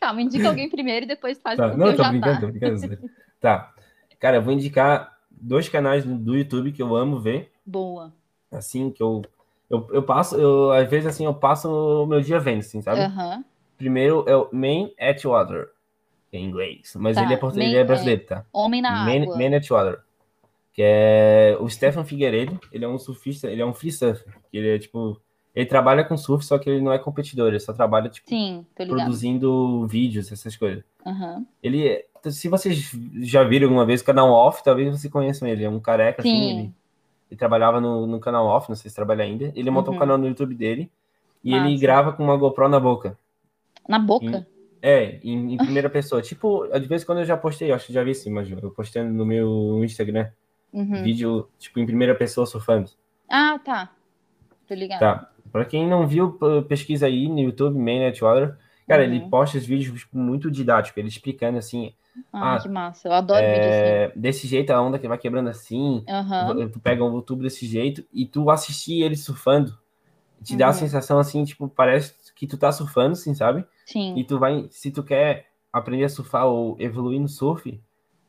[0.00, 2.40] Calma, indica alguém primeiro e depois faz Tá, o Não, tô brincando, tá.
[2.40, 2.98] tô brincando.
[3.40, 3.74] Tá.
[4.20, 5.11] Cara, eu vou indicar
[5.42, 7.50] dois canais do- YouTube que eu amo ver.
[7.66, 8.12] Boa.
[8.50, 9.22] assim, que eu,
[9.70, 13.00] eu, eu passo, eu, às vezes, assim, eu passo o meu dia vendo, assim, sabe?
[13.02, 13.44] Aham.
[13.78, 15.70] Primeiro é o Man at Water,
[16.30, 18.44] que é em inglês, mas Tá, ele, é português, Man- ele é brasileiro, tá?
[18.52, 19.36] Homem na Man, água.
[19.36, 20.00] Man at Water,
[20.72, 24.56] que é o Stefan Figueiredo, ele é um surfista, ele é um free surfer, que
[24.58, 25.20] ele é, tipo,
[25.54, 28.64] ele trabalha com surf, só que ele não é competidor, ele só trabalha, tipo, Sim,
[28.74, 30.84] produzindo vídeos, essas coisas.
[31.04, 31.44] Aham.
[31.62, 35.64] Ele, se vocês já viram alguma vez o canal Off, talvez vocês conheçam ele.
[35.64, 36.50] É um careca, assim, Sim.
[36.58, 36.72] ele,
[37.30, 39.52] ele trabalhava no, no canal Off, não sei se trabalha ainda.
[39.54, 40.00] Ele montou um Uhum.
[40.00, 40.90] canal no YouTube dele
[41.42, 41.80] e ele Massa.
[41.80, 43.18] grava com uma GoPro na boca.
[43.88, 44.46] Na boca?
[44.80, 46.20] É, em, em primeira pessoa.
[46.22, 48.70] Tipo, de vez em quando eu já postei, acho que já vi sim, mas eu
[48.70, 50.28] postei no meu Instagram,
[50.72, 51.02] Uhum.
[51.02, 52.90] vídeo, tipo, em primeira pessoa surfando.
[53.28, 53.90] Ah, tá.
[54.66, 55.00] Tô ligado.
[55.00, 55.28] Tá.
[55.52, 58.56] Pra quem não viu, pesquisa aí no YouTube, Mainnet Water.
[58.88, 59.08] Cara, Uhum.
[59.14, 61.92] ele posta os vídeos tipo, muito didáticos, ele explicando assim,
[62.32, 63.08] Ah, Ah, que massa.
[63.08, 63.86] Eu adoro vídeo assim.
[63.86, 66.68] é, desse jeito a onda que vai quebrando assim, Aham.
[66.70, 69.76] tu pega um tubo desse jeito e tu assistir ele surfando,
[70.42, 70.74] te dá a Uhum.
[70.74, 73.64] sensação assim, tipo, parece que tu tá surfando, assim, sabe?
[73.86, 74.14] Sim.
[74.16, 77.80] E tu vai, se tu quer aprender a surfar ou evoluir no surf,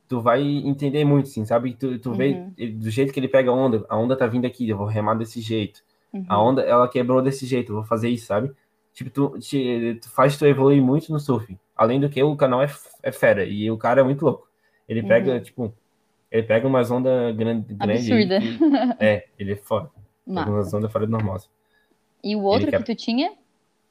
[0.08, 1.74] tu vai entender muito, assim, sabe?
[1.74, 2.54] Tu, tu vê Uhum.
[2.58, 4.86] ele- do jeito que ele pega a onda, a onda tá vindo aqui, eu vou
[4.88, 5.82] remar desse jeito.
[6.14, 6.26] Uhum.
[6.28, 8.52] A onda, ela quebrou desse jeito, eu vou fazer isso, sabe?
[8.94, 11.58] Tipo, tu, te- tu faz tu evoluir muito no surf.
[11.76, 12.70] Além do que, o canal é,
[13.02, 14.48] é fera e o cara é muito louco.
[14.88, 15.40] Ele pega, Uhum.
[15.42, 15.74] tipo,
[16.32, 18.40] ele pega umas ondas grande, grande Absurda.
[18.40, 19.90] que- é, ele é foda.
[20.26, 21.36] Pega umas ondas fora do normal.
[21.36, 21.48] assim.
[22.24, 23.34] E o outro Ele que tu tinha?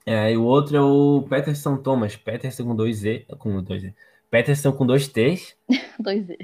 [0.06, 3.94] É, e o outro é o Peterson Thomas, Peterson com dois E, com dois E.
[4.30, 5.54] Peterson com dois T's,
[6.00, 6.38] Dois E.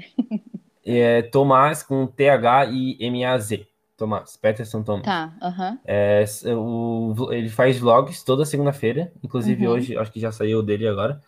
[0.85, 3.65] e é Tomás com TH e M-A-Z.
[3.97, 5.03] Tomás, Peterson Thomas.
[5.05, 5.77] Tá, aham.
[5.83, 9.73] É, s- o- ele faz vlogs toda segunda-feira, inclusive Uhum.
[9.73, 11.21] hoje, acho que já saiu o dele agora.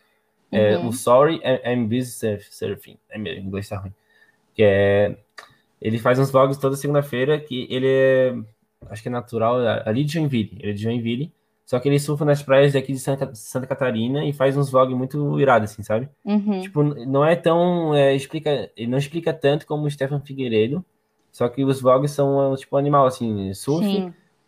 [0.51, 0.89] É, Uhum.
[0.89, 2.97] O Sorry I'm Busy Surf- Surfing.
[3.09, 3.93] É meu, em inglês tá ruim.
[4.53, 5.15] Que é,
[5.81, 8.35] ele faz uns vlogs toda segunda-feira, que ele é,
[8.89, 10.57] acho que é natural, é ali de Joinville.
[10.59, 11.31] Ele é de Joinville,
[11.65, 14.95] só que ele surfa nas praias daqui de Santa, Santa Catarina e faz uns vlogs
[14.95, 16.09] muito irados, assim, sabe?
[16.25, 16.61] Uhum.
[16.61, 17.95] Tipo, não é tão.
[17.95, 20.83] é, explica, ele não explica tanto como o Stefan Figueiredo,
[21.31, 23.87] só que os vlogs são, tipo, animal, assim, surf,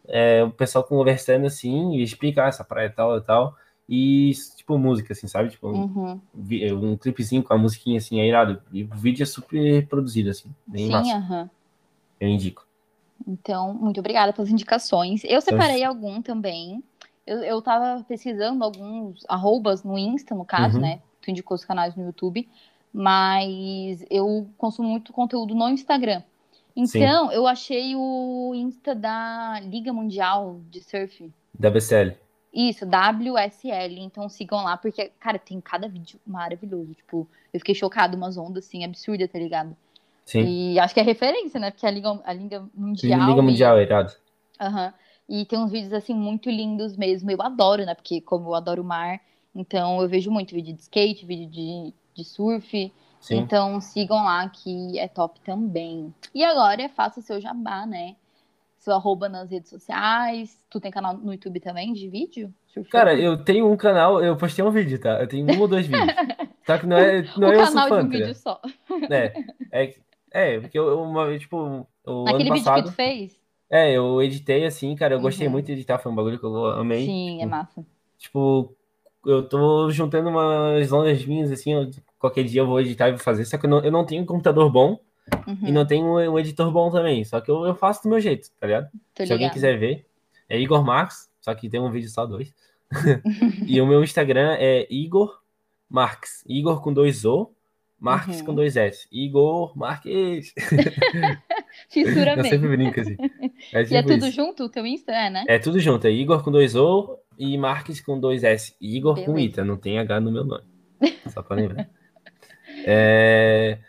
[0.05, 3.55] é, o pessoal conversando assim, e explica ah, essa praia é tal e tal,
[3.87, 5.49] e tipo música, assim, sabe?
[5.49, 6.19] Tipo, Uhum.
[6.33, 8.61] vi- um clipezinho com a musiquinha assim, é irado.
[8.71, 11.15] E o vídeo é super produzido, assim, bem Sim, massa.
[11.17, 11.49] aham.
[12.19, 12.65] Eu indico.
[13.27, 15.23] Então, muito obrigada pelas indicações.
[15.23, 16.83] Eu separei algum também.
[17.25, 20.81] Eu, eu tava pesquisando alguns arrobas no Insta, no caso, Uhum.
[20.81, 21.01] né?
[21.21, 22.47] Tu indicou os canais no YouTube.
[22.91, 26.21] Mas eu consumo muito conteúdo no Instagram.
[26.75, 31.31] Então, eu achei o Insta da Liga Mundial de Surf.
[31.57, 32.15] Da BCL.
[32.53, 33.99] Isso, WSL.
[33.99, 36.93] Então sigam lá, porque, cara, tem cada vídeo maravilhoso.
[36.93, 39.75] Tipo, eu fiquei chocada, umas ondas assim, absurdas, tá ligado?
[40.25, 40.43] Sim.
[40.73, 41.71] E acho que é referência, né?
[41.71, 43.27] Porque a Liga, a Liga Mundial.
[43.29, 44.13] Liga e- Mundial, irado.
[44.59, 44.93] Aham.
[45.27, 47.31] E tem uns vídeos, assim, muito lindos mesmo.
[47.31, 47.95] Eu adoro, né?
[47.95, 49.19] Porque, como eu adoro o mar,
[49.55, 52.91] então eu vejo muito vídeo de skate, vídeo de, de surf.
[53.19, 53.37] Sim.
[53.37, 56.13] Então sigam lá, que é top também.
[56.35, 58.15] E agora faça o seu jabá, né?
[58.83, 60.57] Seu arroba nas redes sociais.
[60.69, 62.53] Tu tem canal no YouTube também de vídeo?
[62.91, 65.21] Cara, eu tenho um canal, eu postei um vídeo, tá?
[65.21, 66.13] Eu tenho um ou dois vídeos.
[66.67, 68.61] Só que não é, não o é canal de um vídeo só.
[69.09, 69.33] É,
[69.71, 69.95] é,
[70.31, 71.57] é, porque eu, uma vez, tipo,
[72.05, 73.39] o Naquele ano vídeo passado, que tu fez?
[73.69, 75.53] é, eu editei assim, cara, eu gostei Uhum.
[75.53, 77.05] muito de editar, foi um bagulho que eu amei.
[77.05, 77.85] Sim, é massa.
[78.17, 78.73] Tipo,
[79.25, 83.19] eu tô juntando umas longas minhas, assim, eu- qualquer dia eu vou editar e vou
[83.19, 84.99] fazer, só que eu não, eu não tenho um computador bom
[85.47, 88.09] Uhum, e não tenho um, um editor bom também, só que eu, eu faço do
[88.09, 88.89] meu jeito, tá ligado?
[89.15, 90.05] tô Se alguém quiser ver,
[90.49, 92.53] é Igor Marques, só que tem um vídeo só dois.
[93.65, 95.41] e o meu Instagram é Igor
[95.89, 97.51] Marques, Igor com dois O,
[97.99, 98.47] Marques Uhum.
[98.47, 99.07] com dois S.
[99.09, 100.53] Igor Marques.
[101.89, 102.49] Fissura Eu mesmo.
[102.49, 103.15] sempre brinco assim.
[103.71, 104.31] É, E é tipo tudo isso.
[104.35, 104.63] junto?
[104.65, 105.45] O teu Insta é, né?
[105.47, 108.75] É tudo junto, é Igor com dois O e Marques com dois S.
[108.81, 109.39] E Igor com Beleza.
[109.61, 110.63] Ita, não tem H no meu nome.
[111.29, 111.89] Só pra lembrar.
[112.85, 113.79] É,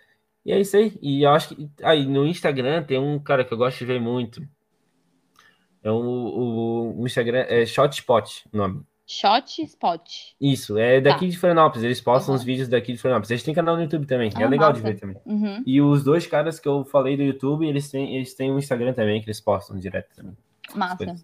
[0.45, 0.97] E é isso aí.
[1.01, 1.71] E eu acho que.
[1.83, 4.43] Aí no Instagram tem um cara que eu gosto de ver muito.
[5.83, 8.83] É o, o, o Instagram é Shotspot, o nome.
[9.07, 10.11] Shot Spot.
[10.41, 11.31] Isso, é daqui Tá.
[11.33, 11.85] de Florianópolis.
[11.85, 12.39] Eles postam Aham.
[12.41, 13.31] os vídeos daqui de Florianópolis.
[13.31, 14.31] Eles têm canal no YouTube também.
[14.35, 14.95] é Ah, legal de massa.
[14.95, 15.17] ver também.
[15.27, 15.63] Uhum.
[15.67, 18.95] E os dois caras que eu falei do YouTube, eles têm, eles têm um Instagram
[18.95, 20.35] também, que eles postam direto também.
[20.75, 21.17] Massa.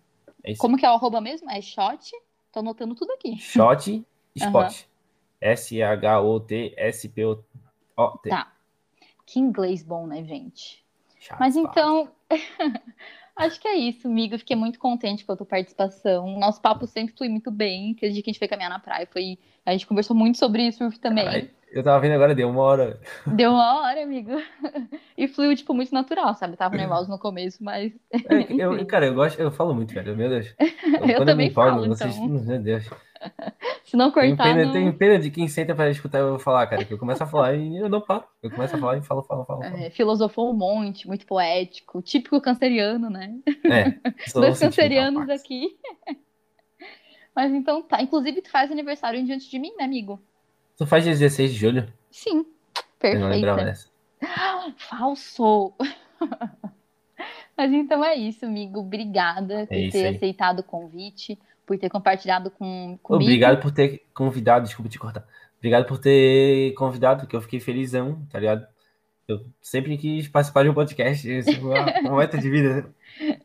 [0.45, 0.55] É.
[0.57, 1.51] Como que é o arroba mesmo?
[1.51, 2.11] É shot?
[2.53, 3.39] Tô anotando tudo aqui.
[3.39, 4.05] Shot
[4.37, 4.75] Spot.
[5.41, 7.43] S-H-O-T-S-P-O-T.
[8.31, 8.53] Tá.
[9.31, 10.85] Que inglês bom, né, gente?
[11.21, 12.11] Shot Mas então,
[13.37, 14.35] acho que é isso, amigo.
[14.35, 16.37] Eu Fiquei muito contente com a tua participação.
[16.37, 17.95] Nosso papo sempre flui muito bem.
[17.95, 19.39] Dia que a gente foi caminhar na praia, foi...
[19.65, 21.29] a gente conversou muito sobre surf também.
[21.29, 23.01] Ai, eu tava vendo agora, deu uma hora.
[23.25, 24.33] Deu uma hora, amigo.
[25.17, 26.57] E fluiu, tipo, muito natural, sabe?
[26.57, 27.93] Tava nervosa no começo, mas.
[28.13, 30.17] É, eu- cara, eu gosto, eu falo muito, velho.
[30.17, 30.53] Meu Deus.
[30.59, 32.29] Eu Quando também me empolgo, falo, vocês- então.
[32.29, 32.91] Meu Deus.
[33.85, 34.73] Se não Tenho cortar, pena, não...
[34.73, 36.85] tenho pena de quem senta pra escutar eu falar, cara.
[36.85, 38.25] Que eu começo a falar e eu não paro.
[38.43, 39.63] Eu começo a falar e falo, falo, falo.
[39.63, 39.77] falo.
[39.77, 43.35] É, filosofou um monte, muito poético, típico canceriano, né?
[43.65, 45.77] É, Dois cancerianos aqui.
[47.35, 48.03] Mas então tá.
[48.03, 50.21] Inclusive, tu faz aniversário em diante de mim, né, amigo?
[50.77, 51.93] Tu faz dia 16 de julho?
[52.11, 52.45] Sim,
[53.03, 53.89] Eu não lembrava dessa.
[54.77, 55.73] Falso!
[57.57, 58.81] Mas então é isso, amigo.
[58.81, 60.17] Obrigada por É isso ter aí.
[60.17, 61.39] aceitado o convite,
[61.71, 63.23] por ter compartilhado com, comigo.
[63.31, 65.25] Obrigado por ter convidado, desculpa te cortar.
[65.57, 68.67] Obrigado por ter convidado, porque eu fiquei felizão, tá ligado?
[69.29, 72.93] Eu sempre quis participar de um podcast, esse foi uma, meta de vida.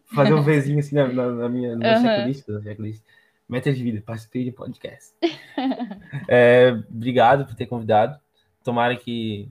[0.07, 2.01] Fazer um vezinho assim na, na- na minha, Aham.
[2.01, 3.03] checklist, no checklist.
[3.47, 5.13] Meta de vida, participei de podcast.
[6.27, 8.19] É, obrigado por ter convidado.
[8.63, 9.47] Tomara que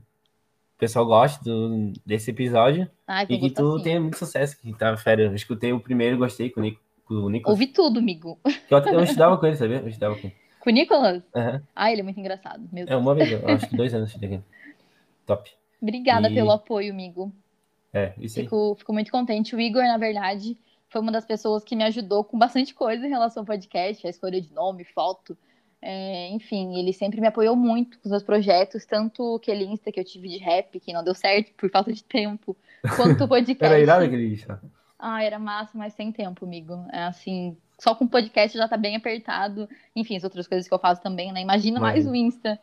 [0.74, 3.84] o pessoal goste do- desse episódio Ai, e que tu sim.
[3.84, 4.58] tenha muito sucesso.
[4.58, 7.54] Que tá, fera, eu escutei o primeiro, gostei com o, Nico, com o Nicolas.
[7.58, 8.38] Ouvi tudo, amigo.
[8.70, 9.78] Eu, eu estudava com ele, sabia?
[9.78, 10.36] Eu estudava com ele.
[10.60, 11.22] Com o Nicolas?
[11.34, 11.62] Aham.
[11.76, 12.66] Ai, ele é muito engraçado.
[12.72, 13.00] Meu É Deus.
[13.00, 14.42] uma vez, eu acho que dois anos com ele.
[15.26, 15.50] Top.
[15.80, 17.32] Obrigada E- pelo apoio, amigo.
[17.92, 18.44] É, isso aí.
[18.46, 19.54] Fico, fico muito contente.
[19.54, 20.56] O Igor, na verdade,
[20.88, 24.10] foi uma das pessoas que me ajudou com bastante coisa em relação ao podcast, a
[24.10, 25.36] escolha de nome, foto.
[25.86, 30.00] É, enfim, ele sempre me apoiou muito com os meus projetos, tanto aquele Insta que
[30.00, 32.56] eu tive de rap, que não deu certo por falta de tempo,
[32.96, 33.64] quanto o podcast.
[33.64, 34.46] Era irado aquele bicho.
[34.98, 36.86] Ah, era massa, mas sem tempo, amigo.
[36.92, 39.68] É assim, só com o podcast já tá bem apertado.
[39.94, 41.40] Enfim, as outras coisas que eu faço também, né?
[41.40, 42.58] Imagina mais o Insta.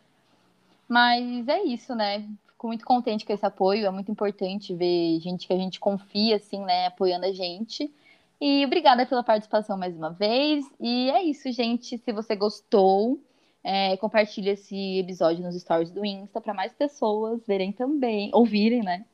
[0.88, 2.28] Mas é isso, né?
[2.48, 3.86] Fico muito contente com esse apoio.
[3.86, 6.88] É muito importante ver gente que a gente confia, assim, né?
[6.88, 7.92] Apoiando a gente.
[8.40, 10.66] E obrigada pela participação mais uma vez.
[10.80, 11.98] E é isso, gente.
[11.98, 13.20] Se você gostou,
[13.64, 19.06] é, compartilhe esse episódio nos stories do Insta para mais pessoas verem também, ouvirem, né?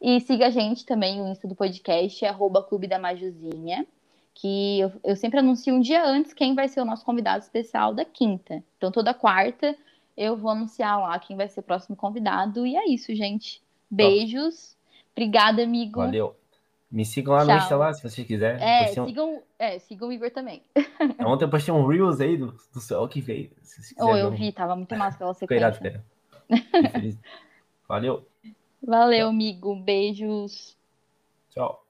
[0.00, 3.86] E siga a gente também, o Insta do podcast, é arroba Clube da Majuzinha,
[4.34, 7.94] que eu, eu sempre anuncio um dia antes quem vai ser o nosso convidado especial
[7.94, 8.62] da quinta.
[8.76, 9.74] Então, toda quarta
[10.16, 12.66] eu vou anunciar lá quem vai ser o próximo convidado.
[12.66, 13.62] E é isso, gente.
[13.90, 14.76] Beijos.
[15.12, 16.00] Obrigada, amigo.
[16.00, 16.36] Valeu.
[16.90, 17.56] Me sigam lá no Tchau.
[17.58, 18.60] Insta lá, se você quiser.
[18.60, 20.62] É, um- sigam, é, sigam o Igor também.
[21.26, 23.50] Ontem eu postei um Reels aí do, do céu que veio.
[23.62, 26.04] Se Oh, eu vi, tava muito massa aquela sequência.
[26.92, 27.18] feliz.
[27.88, 28.26] Valeu.
[28.82, 29.76] Valeu, amigo.
[29.76, 30.76] Beijos.
[31.50, 31.85] Tchau.